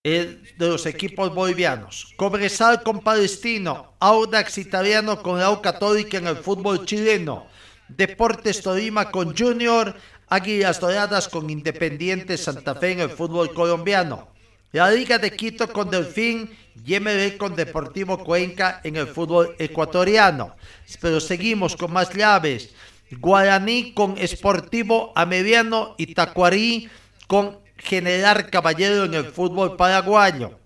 [0.02, 6.86] de los equipos bolivianos, Cobresal con Palestino, Audax Italiano con la Católica en el fútbol
[6.86, 7.48] chileno,
[7.90, 9.94] Deportes Tolima con Junior,
[10.30, 14.30] Águilas Doradas con Independiente Santa Fe en el fútbol colombiano,
[14.72, 16.50] la Liga de Quito con Delfín
[16.86, 20.56] y MB con Deportivo Cuenca en el fútbol ecuatoriano.
[21.02, 22.70] Pero seguimos con más llaves.
[23.12, 26.90] Guaraní con Esportivo Ameriano y Tacuarí
[27.28, 30.60] con General Caballero en el fútbol paraguayo.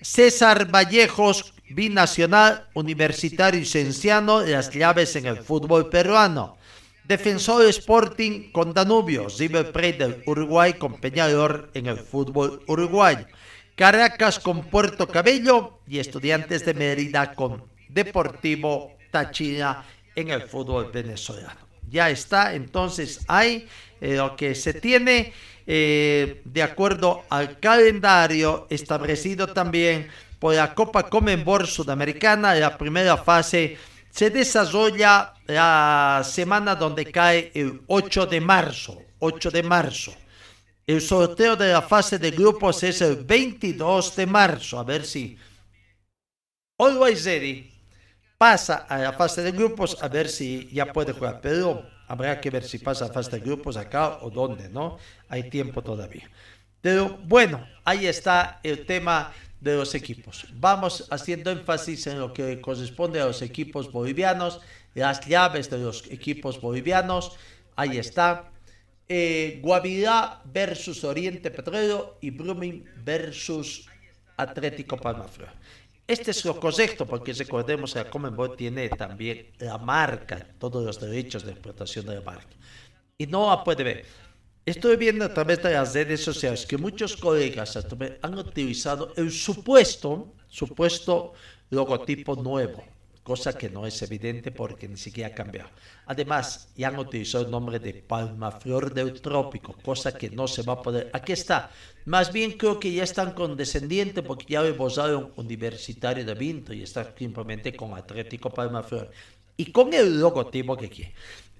[0.00, 6.56] César Vallejos, binacional, universitario y cienciano, las llaves en el fútbol peruano.
[7.04, 13.26] Defensor Sporting con Danubio, River Plate del Uruguay con en el fútbol uruguayo.
[13.76, 19.84] Caracas con Puerto Cabello y Estudiantes de Mérida con Deportivo Táchira
[20.14, 21.60] en el fútbol venezolano.
[21.90, 23.68] Ya está, entonces hay
[24.00, 25.32] eh, lo que se tiene
[25.66, 30.08] eh, de acuerdo al calendario establecido también
[30.38, 33.78] por la Copa Comenbol Sudamericana, la primera fase
[34.10, 39.02] se desarrolla la semana donde cae el 8 de marzo.
[39.18, 40.14] 8 de marzo.
[40.86, 44.78] El sorteo de la fase de grupos es el 22 de marzo.
[44.78, 45.36] A ver si
[46.78, 47.72] Always Ready
[48.36, 51.40] pasa a la fase de grupos a ver si ya puede jugar.
[51.40, 54.98] Pero habrá que ver si pasa a fase de grupos acá o dónde, ¿no?
[55.28, 56.30] Hay tiempo todavía.
[56.80, 60.46] Pero bueno, ahí está el tema de los equipos.
[60.54, 64.60] Vamos haciendo énfasis en lo que corresponde a los equipos bolivianos,
[64.94, 67.32] las llaves de los equipos bolivianos.
[67.74, 68.50] Ahí está.
[69.08, 73.86] Eh, Guavirá versus Oriente Petrolero y Brumming versus
[74.36, 75.48] Atlético Palmaflor.
[76.06, 81.00] Este es lo correcto porque recordemos que la Comenbol tiene también la marca, todos los
[81.00, 82.54] derechos de explotación de la marca.
[83.16, 84.04] Y no la puede ver.
[84.66, 87.78] Estoy viendo a través de las redes sociales que muchos colegas
[88.20, 91.32] han utilizado el supuesto, supuesto
[91.70, 92.84] logotipo nuevo,
[93.24, 95.70] cosa que no es evidente porque ni siquiera ha cambiado.
[96.06, 100.74] Además, ya han utilizado el nombre de Palmaflor del Trópico, cosa que no se va
[100.74, 101.10] a poder.
[101.12, 101.70] Aquí está.
[102.04, 107.14] Más bien creo que ya están condescendientes porque ya un Universitario de Vinto y está
[107.16, 109.10] simplemente con Atlético Palmaflor.
[109.56, 111.14] Y con el logotipo que quiere.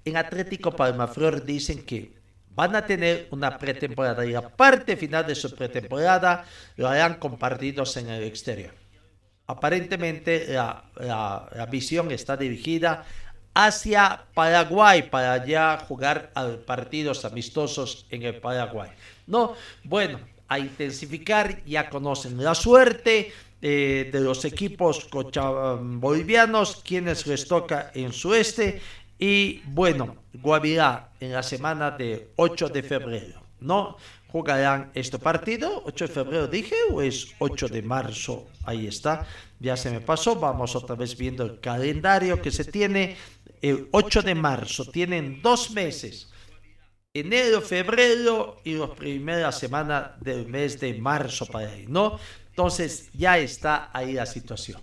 [0.05, 2.11] En Atlético Palmaflor dicen que
[2.53, 6.45] van a tener una pretemporada y la parte final de su pretemporada
[6.77, 8.84] lo harán con partidos en el exterior.
[9.47, 13.05] Aparentemente la, visión está dirigida
[13.53, 16.31] hacia Paraguay para ya jugar
[16.65, 18.89] partidos amistosos en el Paraguay.
[19.27, 23.31] No, bueno, a intensificar, ya conocen la suerte
[23.61, 28.81] eh, de los equipos bolivianos, quienes les toca en su este
[29.17, 33.97] y bueno, Guavirá en la semana de 8 de febrero, ¿no?
[34.35, 39.25] Jugarán este partido, 8 de febrero dije, o es 8 de marzo, ahí está,
[39.61, 43.15] ya se me pasó, vamos otra vez viendo el calendario que se tiene,
[43.61, 46.33] el 8 de marzo, tienen dos meses,
[47.13, 52.19] enero, febrero y la primera semana del mes de marzo para ahí, ¿no?
[52.49, 54.81] Entonces ya está ahí la situación.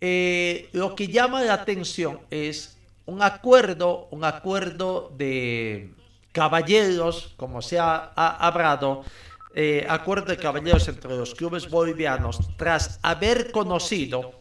[0.00, 5.92] Eh, lo que llama la atención es un acuerdo, un acuerdo de
[6.38, 9.02] caballeros, como se ha, hablado,
[9.54, 14.40] eh, acuerdo de caballeros entre los clubes bolivianos, tras haber conocido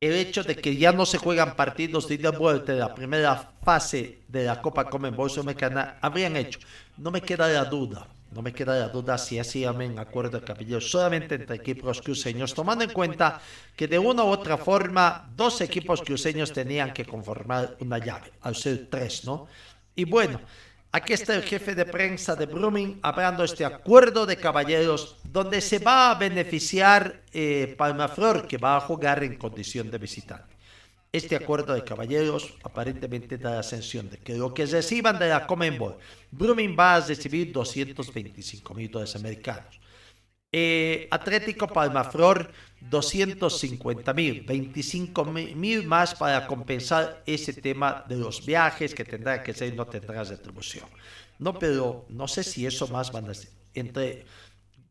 [0.00, 3.52] el hecho de que ya no se juegan partidos de ida vuelta de la primera
[3.62, 6.58] fase de la Copa Comenbol Sudamericana, habrían hecho.
[6.96, 10.44] No me queda la duda no me queda la duda si así en acuerdo de
[10.46, 13.40] cabello solamente entre equipos cruceños, tomando en cuenta
[13.74, 18.54] que de una u otra forma dos equipos cruceños tenían que conformar una llave, al
[18.54, 19.48] ser tres, ¿no?
[19.96, 20.40] Y bueno,
[20.92, 25.60] aquí está el jefe de prensa de Brumming hablando de este acuerdo de caballeros donde
[25.60, 30.56] se va a beneficiar eh, Palmaflor, que va a jugar en condición de visitante.
[31.12, 35.44] Este acuerdo de caballeros aparentemente da la sensación de que lo que reciban de la
[35.44, 35.98] Comenbol,
[36.30, 39.79] Brumming va a recibir 225 mil dólares americanos.
[40.52, 48.92] Eh, Atlético Palmaflor, 250 mil, 25 mil más para compensar ese tema de los viajes
[48.92, 50.86] que tendrá que ser, no tendrá retribución.
[51.38, 53.50] No, pero no sé si eso más van a ser.
[53.74, 54.26] Entre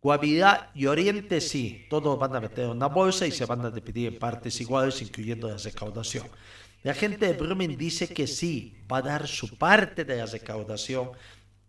[0.02, 4.14] Guavirá y Oriente sí, todos van a meter una bolsa y se van a dividir
[4.14, 6.26] en partes iguales, incluyendo la recaudación.
[6.84, 11.12] La gente de Brumming dice que sí, va a dar su parte de la recaudación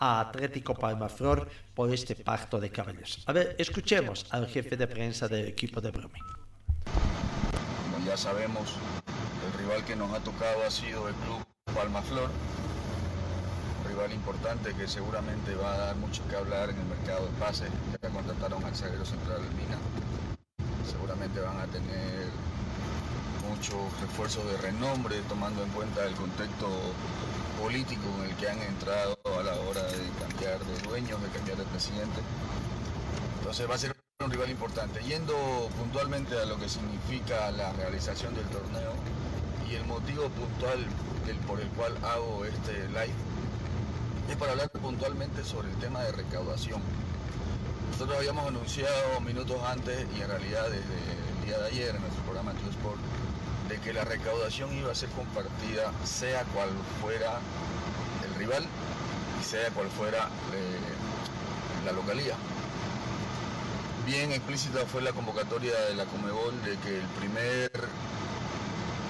[0.01, 3.22] a Atlético Palmaflor por este pacto de caballeros.
[3.26, 6.24] A ver, escuchemos al jefe de prensa del equipo de Brumming.
[7.92, 8.74] Como ya sabemos,
[9.46, 11.44] el rival que nos ha tocado ha sido el club
[11.74, 12.30] Palmaflor
[13.90, 17.68] rival importante que seguramente va a dar mucho que hablar en el mercado de pases.
[18.01, 19.78] Ya contrataron al zaguero central Mina.
[20.88, 22.26] Seguramente van a tener
[23.48, 26.68] muchos refuerzos de renombre tomando en cuenta el contexto
[27.61, 31.58] político en el que han entrado a la hora de cambiar de dueños, de cambiar
[31.58, 32.20] de presidente.
[33.38, 35.00] Entonces va a ser un rival importante.
[35.00, 35.34] Yendo
[35.78, 38.92] puntualmente a lo que significa la realización del torneo
[39.70, 40.86] y el motivo puntual
[41.46, 43.14] por el cual hago este live
[44.28, 46.80] es para hablar puntualmente sobre el tema de recaudación.
[47.92, 52.22] Nosotros habíamos anunciado minutos antes y en realidad desde el día de ayer en nuestro
[52.24, 53.00] programa True Sport
[53.71, 57.39] de que la recaudación iba a ser compartida sea cual fuera
[58.27, 58.66] el rival
[59.41, 62.35] y sea cual fuera eh, la localía.
[64.05, 67.71] Bien explícita fue la convocatoria de la Comebol de que el primer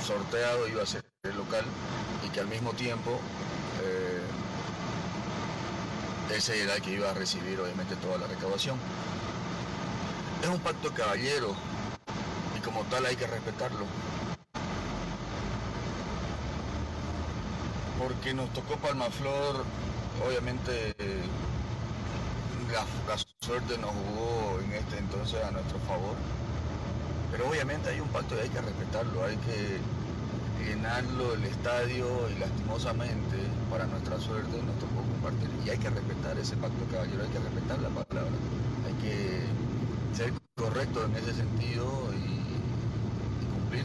[0.06, 1.64] sorteado iba a ser el local
[2.26, 3.18] y que al mismo tiempo
[3.82, 4.20] eh,
[6.36, 8.76] ese era el que iba a recibir obviamente toda la recaudación.
[10.42, 11.56] Es un pacto caballero
[12.58, 13.86] y como tal hay que respetarlo.
[18.00, 19.62] Porque nos tocó Palmaflor,
[20.26, 20.94] obviamente
[22.72, 26.16] la, la suerte nos jugó en este entonces a nuestro favor.
[27.30, 29.78] Pero obviamente hay un pacto y hay que respetarlo, hay que
[30.64, 33.36] llenarlo el estadio y lastimosamente,
[33.70, 35.50] para nuestra suerte, nos tocó compartir.
[35.66, 38.32] Y hay que respetar ese pacto caballero, hay que respetar la palabra,
[38.86, 39.42] hay que
[40.16, 42.39] ser correcto en ese sentido y,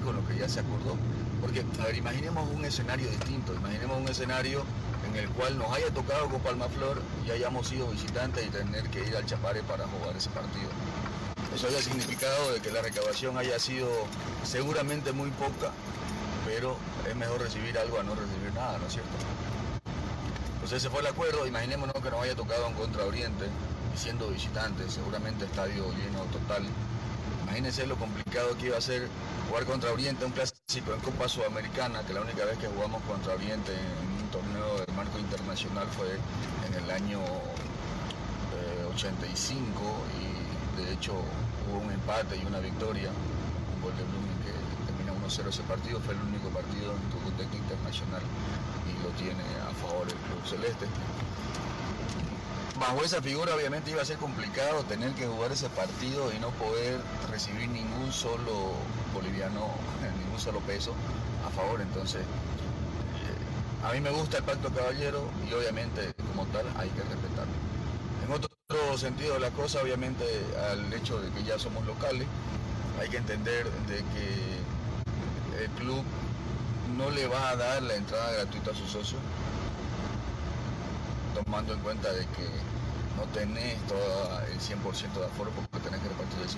[0.04, 0.96] con lo que ya se acordó.
[1.42, 4.64] Porque, a ver, imaginemos un escenario distinto, imaginemos un escenario
[5.10, 9.08] en el cual nos haya tocado con Palmaflor y hayamos sido visitantes y tener que
[9.08, 10.70] ir al Chapare para jugar ese partido.
[11.56, 13.88] Eso haya significado de que la recaudación haya sido
[14.44, 15.72] seguramente muy poca
[16.46, 16.78] pero
[17.10, 19.10] es mejor recibir algo a no recibir nada, ¿no es cierto?
[20.54, 23.46] Entonces ese fue el acuerdo, imaginémonos que nos haya tocado en Contra Oriente,
[23.96, 26.64] siendo visitantes, seguramente estadio lleno total.
[27.56, 29.08] Imagínense lo complicado que iba a ser
[29.48, 33.34] jugar contra Oriente, un clásico en Copa Sudamericana, que la única vez que jugamos contra
[33.34, 36.20] Oriente en un torneo de marco internacional fue
[36.68, 37.22] en el año
[38.94, 41.14] 85 eh, y de hecho
[41.72, 44.52] hubo un empate y una victoria, un gol de Blooming que
[45.30, 48.22] 0 ese partido, fue el único partido en tu contexto internacional
[48.84, 50.86] y lo tiene a favor el Club Celeste.
[52.80, 56.50] Bajo esa figura obviamente iba a ser complicado tener que jugar ese partido y no
[56.52, 57.00] poder
[57.32, 58.74] recibir ningún solo
[59.14, 59.70] boliviano,
[60.20, 60.94] ningún solo peso
[61.48, 61.80] a favor.
[61.80, 67.02] Entonces, eh, a mí me gusta el pacto caballero y obviamente como tal hay que
[67.04, 67.54] respetarlo.
[68.26, 70.26] En otro sentido de la cosa, obviamente
[70.70, 72.28] al hecho de que ya somos locales,
[73.00, 76.04] hay que entender de que el club
[76.98, 79.22] no le va a dar la entrada gratuita a sus socios,
[81.46, 82.50] tomando en cuenta de que
[83.16, 86.58] no tenés todo el 100% de aforo porque tenés que repartir el 50%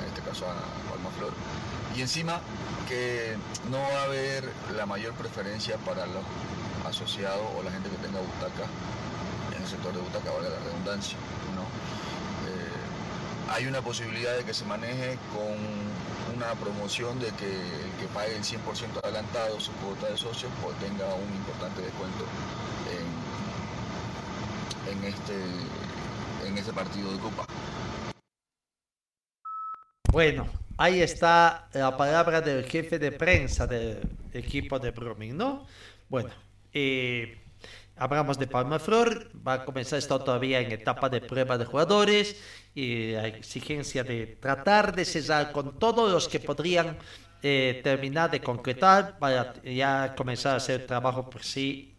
[0.00, 0.56] en este caso a
[0.90, 1.32] Palmaflor.
[1.94, 2.40] Y encima
[2.88, 3.36] que
[3.70, 6.24] no va a haber la mayor preferencia para los
[6.88, 8.64] asociados o la gente que tenga butaca
[9.54, 11.18] en el sector de butaca, valga la redundancia.
[12.48, 15.52] Eh, hay una posibilidad de que se maneje con
[16.34, 20.76] una promoción de que el que pague el 100% adelantado su cuota de socios pues
[20.78, 22.24] tenga un importante descuento
[24.98, 25.34] en, este,
[26.46, 27.46] en partido de Copa.
[30.10, 30.46] Bueno,
[30.78, 34.00] ahí está la palabra del jefe de prensa del
[34.32, 35.66] equipo de Brumming, ¿no?
[36.08, 36.30] Bueno,
[36.72, 37.42] eh,
[37.98, 42.36] Hablamos de Palma Flor, va a comenzar, está todavía en etapa de prueba de jugadores
[42.74, 46.98] y la exigencia de tratar de cesar con todos los que podrían
[47.42, 51.96] eh, terminar de concretar para ya comenzar a hacer trabajo por sí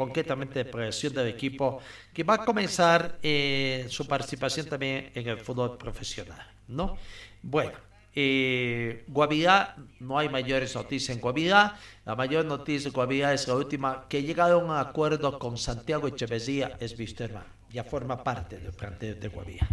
[0.00, 1.78] concretamente de progresión del equipo
[2.14, 6.96] que va a comenzar eh, su participación también en el fútbol profesional, ¿no?
[7.42, 7.76] Bueno,
[8.14, 11.76] eh, Guavirá, no hay mayores noticias en Guavirá.
[12.06, 16.78] La mayor noticia de Guavirá es la última, que llegaron a acuerdo con Santiago Echeverría,
[16.80, 17.44] es Wisterman.
[17.70, 19.68] ya forma parte del plantel de Guavira.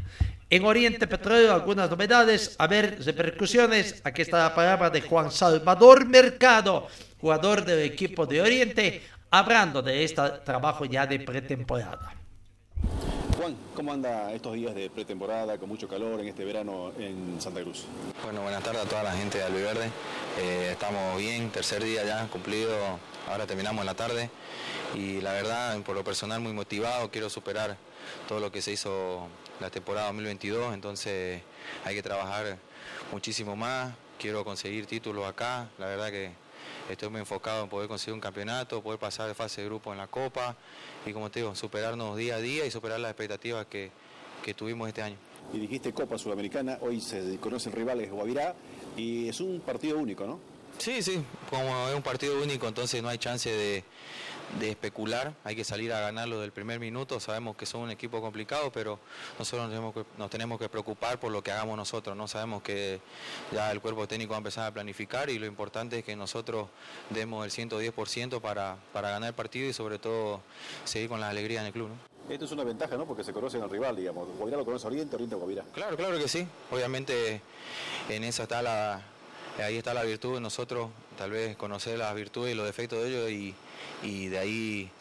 [0.49, 4.01] En Oriente Petróleo, algunas novedades, a ver, repercusiones.
[4.03, 6.87] Aquí está la palabra de Juan Salvador Mercado,
[7.19, 9.01] jugador del equipo de Oriente,
[9.31, 12.13] hablando de este trabajo ya de pretemporada.
[13.37, 17.61] Juan, ¿cómo anda estos días de pretemporada con mucho calor en este verano en Santa
[17.61, 17.85] Cruz?
[18.23, 19.91] Bueno, buenas tardes a toda la gente de Albiverde.
[20.39, 22.75] Eh, estamos bien, tercer día ya cumplido,
[23.29, 24.29] ahora terminamos en la tarde
[24.95, 27.77] y la verdad, por lo personal muy motivado, quiero superar
[28.27, 29.27] todo lo que se hizo
[29.59, 31.41] la temporada 2022, entonces
[31.85, 32.57] hay que trabajar
[33.11, 36.31] muchísimo más, quiero conseguir títulos acá, la verdad que
[36.89, 39.97] estoy muy enfocado en poder conseguir un campeonato, poder pasar de fase de grupo en
[39.97, 40.55] la Copa
[41.05, 43.91] y como te digo, superarnos día a día y superar las expectativas que,
[44.43, 45.17] que tuvimos este año.
[45.53, 48.55] Y dijiste Copa Sudamericana, hoy se conocen rivales Guavirá
[48.95, 50.39] y es un partido único, ¿no?
[50.77, 53.83] Sí, sí, como es un partido único, entonces no hay chance de,
[54.59, 58.21] de especular, hay que salir a ganarlo del primer minuto, sabemos que son un equipo
[58.21, 58.99] complicado, pero
[59.37, 62.63] nosotros nos tenemos, que, nos tenemos que preocupar por lo que hagamos nosotros, no sabemos
[62.63, 62.99] que
[63.51, 66.69] ya el cuerpo técnico va a empezar a planificar y lo importante es que nosotros
[67.09, 70.41] demos el 110% para, para ganar el partido y sobre todo
[70.85, 71.89] seguir con la alegría en el club.
[72.29, 73.05] Esto es una ventaja, ¿no?
[73.05, 74.27] Porque se conocen al rival, digamos.
[74.37, 75.63] Guavirá lo conoce Oriente, Oriente Guavirá.
[75.73, 76.45] Claro, claro que sí.
[76.71, 77.41] Obviamente
[78.09, 79.01] en esa está la,
[79.63, 83.09] ahí está la virtud de nosotros, tal vez conocer las virtudes y los defectos de
[83.09, 83.55] ellos y,
[84.03, 84.91] y de ahí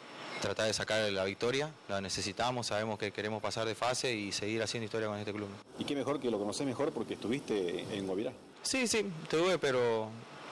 [0.40, 1.70] tratar de sacar la victoria.
[1.89, 5.48] La necesitamos, sabemos que queremos pasar de fase y seguir haciendo historia con este club.
[5.78, 8.32] ¿Y qué mejor que lo conocés mejor porque estuviste en Guavirá?
[8.62, 10.09] Sí, sí, estuve, pero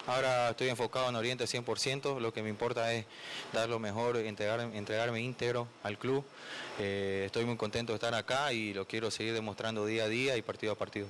[0.06, 2.20] ahora estoy enfocado en Oriente 100%.
[2.20, 3.06] Lo que me importa es
[3.52, 6.24] dar lo mejor, entregar, entregarme íntegro al club.
[6.78, 10.36] Eh, estoy muy contento de estar acá y lo quiero seguir demostrando día a día
[10.36, 11.06] y partido a partido.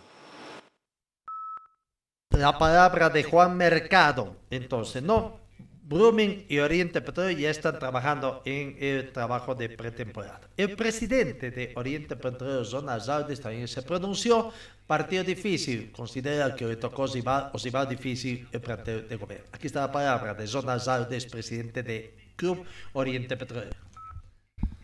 [2.30, 4.34] La palabra de Juan Mercado.
[4.50, 5.43] Entonces, no,
[5.86, 10.40] Brumming y Oriente Petróleo ya están trabajando en el trabajo de pretemporada.
[10.56, 14.50] El presidente de Oriente Petróleo, Zona Zaldes, también se pronunció.
[14.86, 19.46] Partido difícil, considera que le tocó o si va difícil el plantel de gobierno.
[19.52, 23.74] Aquí está la palabra de Zona Zaldes, presidente de Club Oriente Petróleo.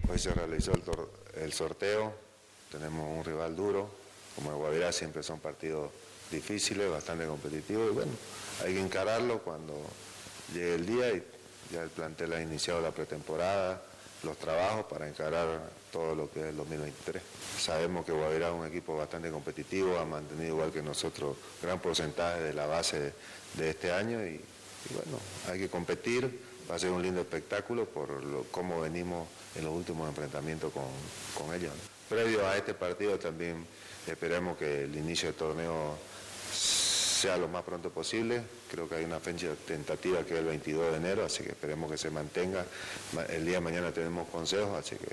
[0.07, 0.83] Hoy se realizó el,
[1.43, 2.15] el sorteo,
[2.71, 3.91] tenemos un rival duro,
[4.37, 5.91] como el Guavirá siempre son partidos
[6.31, 8.13] difíciles, bastante competitivos y bueno,
[8.65, 9.75] hay que encararlo cuando
[10.53, 11.23] llegue el día y
[11.73, 13.81] ya el plantel ha iniciado la pretemporada,
[14.23, 17.23] los trabajos para encarar todo lo que es el 2023.
[17.59, 22.41] Sabemos que Guavirá es un equipo bastante competitivo, ha mantenido igual que nosotros gran porcentaje
[22.41, 23.13] de la base
[23.55, 24.41] de, este año y,
[24.91, 25.19] bueno,
[25.49, 26.41] hay que competir,
[26.71, 31.73] va a ser un lindo espectáculo por cómo venimos en los últimos enfrentamientos con, ellos.
[32.09, 33.67] Previo a este partido también
[34.07, 35.97] esperemos que el inicio del torneo
[37.21, 38.43] sea lo más pronto posible.
[38.71, 41.91] Creo que hay una fecha tentativa que es el 22 de enero, así que esperemos
[41.91, 42.65] que se mantenga.
[43.29, 45.09] El día de mañana tenemos consejos, así que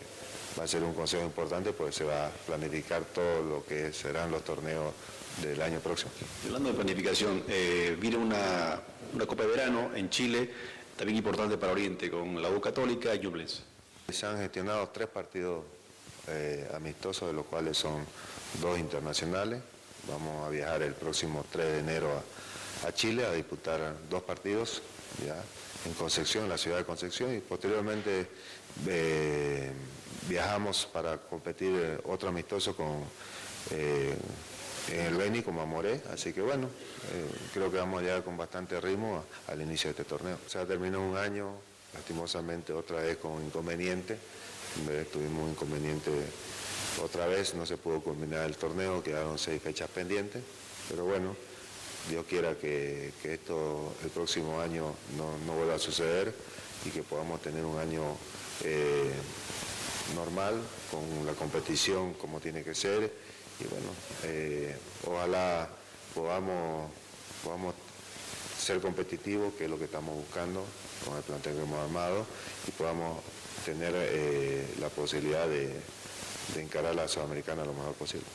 [0.57, 4.31] va a ser un consejo importante porque se va a planificar todo lo que serán
[4.31, 4.93] los torneos
[5.41, 6.09] del año próximo.
[6.45, 8.79] Hablando de planificación, eh, viene una,
[9.27, 10.49] Copa de Verano en Chile,
[10.95, 13.63] también importante para Oriente, con la U Católica y Ñublense.
[14.09, 15.65] Se han gestionado tres partidos
[16.29, 18.05] eh, amistosos, de los cuales son
[18.61, 19.61] dos internacionales.
[20.09, 22.23] Vamos a viajar el próximo 3 de enero
[22.85, 24.81] a, Chile a disputar dos partidos
[25.25, 25.35] ya
[25.85, 28.27] en Concepción, en la ciudad de Concepción, y posteriormente
[28.87, 29.71] eh,
[30.29, 33.03] viajamos para competir eh, otro amistoso con
[33.71, 34.15] eh,
[34.93, 36.69] en el Beni como Amoré, así que bueno,
[37.53, 40.37] creo que vamos a llegar con bastante ritmo al inicio de este torneo.
[40.45, 41.51] O sea, terminó un año,
[41.93, 44.17] lastimosamente otra vez con inconveniente,
[45.11, 46.11] tuvimos un inconveniente
[47.03, 50.43] otra vez no se pudo culminar el torneo, quedaron seis fechas pendientes,
[50.89, 51.35] pero bueno,
[52.09, 56.33] Dios quiera que, esto el próximo año no, vuelva a suceder
[56.85, 58.01] y que podamos tener un año
[58.63, 59.11] eh,
[60.15, 63.11] normal, con la competición como tiene que ser.
[63.59, 63.89] Y bueno,
[64.23, 65.67] eh, ojalá
[66.13, 66.89] podamos,
[67.43, 67.75] podamos
[68.57, 70.63] ser competitivos, que es lo que estamos buscando
[71.05, 72.25] con el plantel que hemos armado
[72.67, 73.21] y podamos
[73.65, 75.73] tener eh, la posibilidad de
[76.53, 78.25] de encarar la Sudamericana lo mejor posible.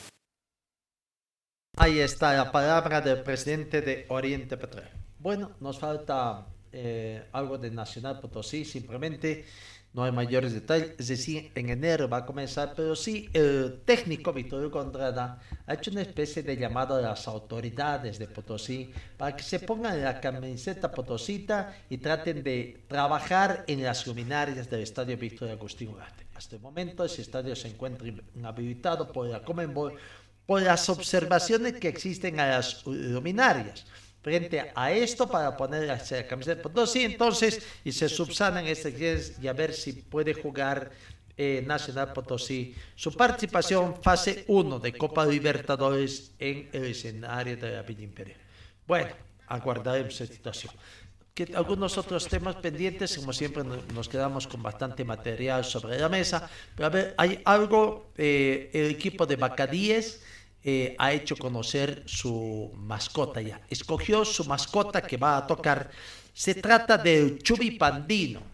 [1.77, 4.91] Ahí está la palabra del presidente de Oriente Petróleo.
[5.17, 9.45] Bueno, nos falta eh, algo de Nacional Potosí, simplemente
[9.93, 14.33] no hay mayores detalles, es decir, en enero va a comenzar, pero sí, el técnico
[14.33, 19.43] Victorio Condrada ha hecho una especie de llamado a las autoridades de Potosí para que
[19.43, 25.53] se pongan la camiseta potosita y traten de trabajar en las luminarias del estadio Victoria
[25.53, 26.22] Agustín Ugarte.
[26.43, 28.05] Hasta el momento ese estadio se encuentra
[28.35, 29.93] inhabilitado por la Comenbol
[30.45, 33.85] por las observaciones que existen a las luminarias.
[34.21, 35.97] Frente a esto, para poner la
[36.27, 38.91] camiseta de Potosí, entonces, y se subsanan estas
[39.41, 40.91] y a ver si puede jugar
[41.37, 47.83] eh, Nacional Potosí su participación fase 1 de Copa Libertadores en el escenario de la
[47.83, 48.41] Villa Imperial.
[48.85, 49.15] Bueno,
[49.47, 50.73] aguardaremos esa situación.
[51.33, 56.47] Que algunos otros temas pendientes, como siempre nos quedamos con bastante material sobre la mesa,
[56.75, 60.21] pero a ver, hay algo, eh, el equipo de Bacadíes
[60.63, 65.89] eh, ha hecho conocer su mascota ya, escogió su mascota que va a tocar,
[66.33, 68.53] se trata del Chubipandino,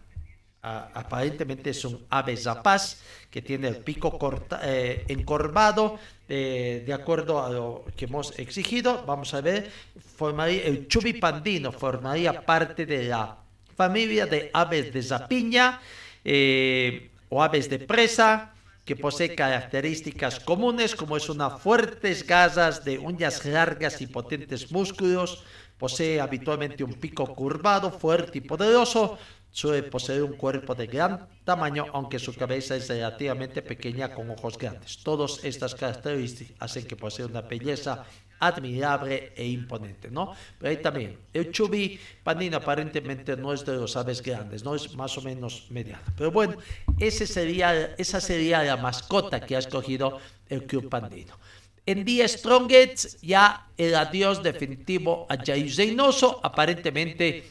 [0.62, 2.98] aparentemente es un ave zapaz
[3.30, 9.04] que tiene el pico corta, eh, encorvado, eh, de acuerdo a lo que hemos exigido.
[9.06, 9.72] Vamos a ver,
[10.20, 13.38] formaría, el chubipandino formaría parte de la
[13.76, 15.80] familia de aves de zapiña
[16.26, 18.52] eh, o aves de presa
[18.84, 25.44] que posee características comunes como es unas fuertes garras de uñas largas y potentes músculos,
[25.78, 29.18] posee habitualmente un pico curvado, fuerte y poderoso,
[29.52, 34.60] Suele poseer un cuerpo de gran tamaño, aunque su cabeza es relativamente pequeña con ojos
[34.60, 35.02] grandes.
[35.02, 38.06] Todas estas características hacen que posea una belleza
[38.40, 40.34] admirable e imponente, ¿no?
[40.58, 44.94] Pero ahí también, el chubí panino aparentemente no es de los aves grandes, no es
[44.96, 46.04] más o menos mediano.
[46.18, 46.56] Pero bueno,
[47.00, 51.38] ese sería, esa sería la mascota que ha escogido el club pandino.
[51.86, 57.44] En día Strongets ya el adiós definitivo a Jair Zeynoso, aparentemente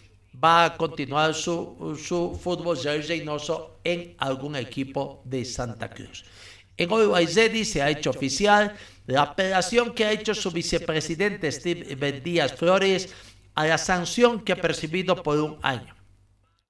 [0.43, 6.24] va a continuar su, su fútbol Reynoso en algún equipo de Santa Cruz.
[6.78, 8.74] En Oiwaizedi se ha hecho oficial
[9.06, 13.12] la apelación que ha hecho su vicepresidente Steve Díaz Flores
[13.56, 15.96] a la sanción que ha percibido por un año.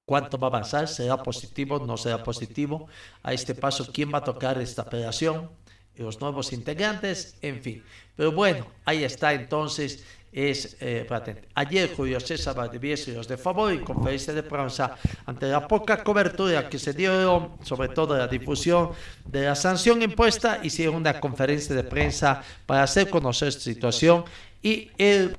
[0.07, 0.89] ¿Cuánto va a avanzar?
[0.89, 1.79] ¿Será positivo?
[1.79, 2.89] ¿No será positivo?
[3.23, 5.51] A este paso, ¿quién va a tocar esta apelación?
[5.95, 7.85] Los nuevos integrantes, en fin.
[8.17, 10.05] Pero bueno, ahí está entonces
[10.39, 11.49] es eh, patente.
[11.55, 14.97] Ayer Julio César Valdivieso los de favor en conferencia de prensa
[15.27, 18.91] ante la poca cobertura que se dio, sobre todo la difusión
[19.27, 24.25] de la sanción impuesta, hicieron una conferencia de prensa para hacer conocer esta situación
[24.63, 25.37] y el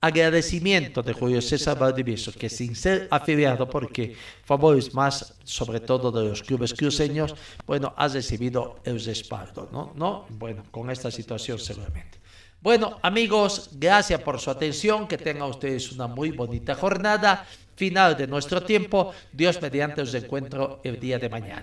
[0.00, 6.28] agradecimiento de Julio César Valdivieso, que sin ser afiliado, porque favores más, sobre todo de
[6.28, 7.34] los clubes cruceños,
[7.66, 9.92] bueno, ha recibido el respaldo, ¿no?
[9.96, 10.26] ¿no?
[10.28, 12.18] Bueno, con esta situación seguramente.
[12.60, 15.06] Bueno, amigos, gracias por su atención.
[15.06, 17.46] Que tengan ustedes una muy bonita jornada.
[17.76, 19.12] Final de nuestro tiempo.
[19.32, 21.62] Dios mediante os encuentro el día de mañana.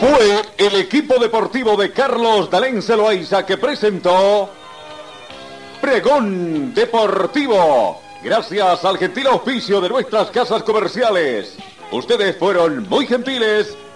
[0.00, 4.48] Fue el equipo deportivo de Carlos Dalén Celoaiza que presentó
[5.82, 8.00] Pregón Deportivo.
[8.22, 11.56] Gracias al gentil auspicio de nuestras casas comerciales.
[11.92, 13.76] Ustedes fueron muy gentiles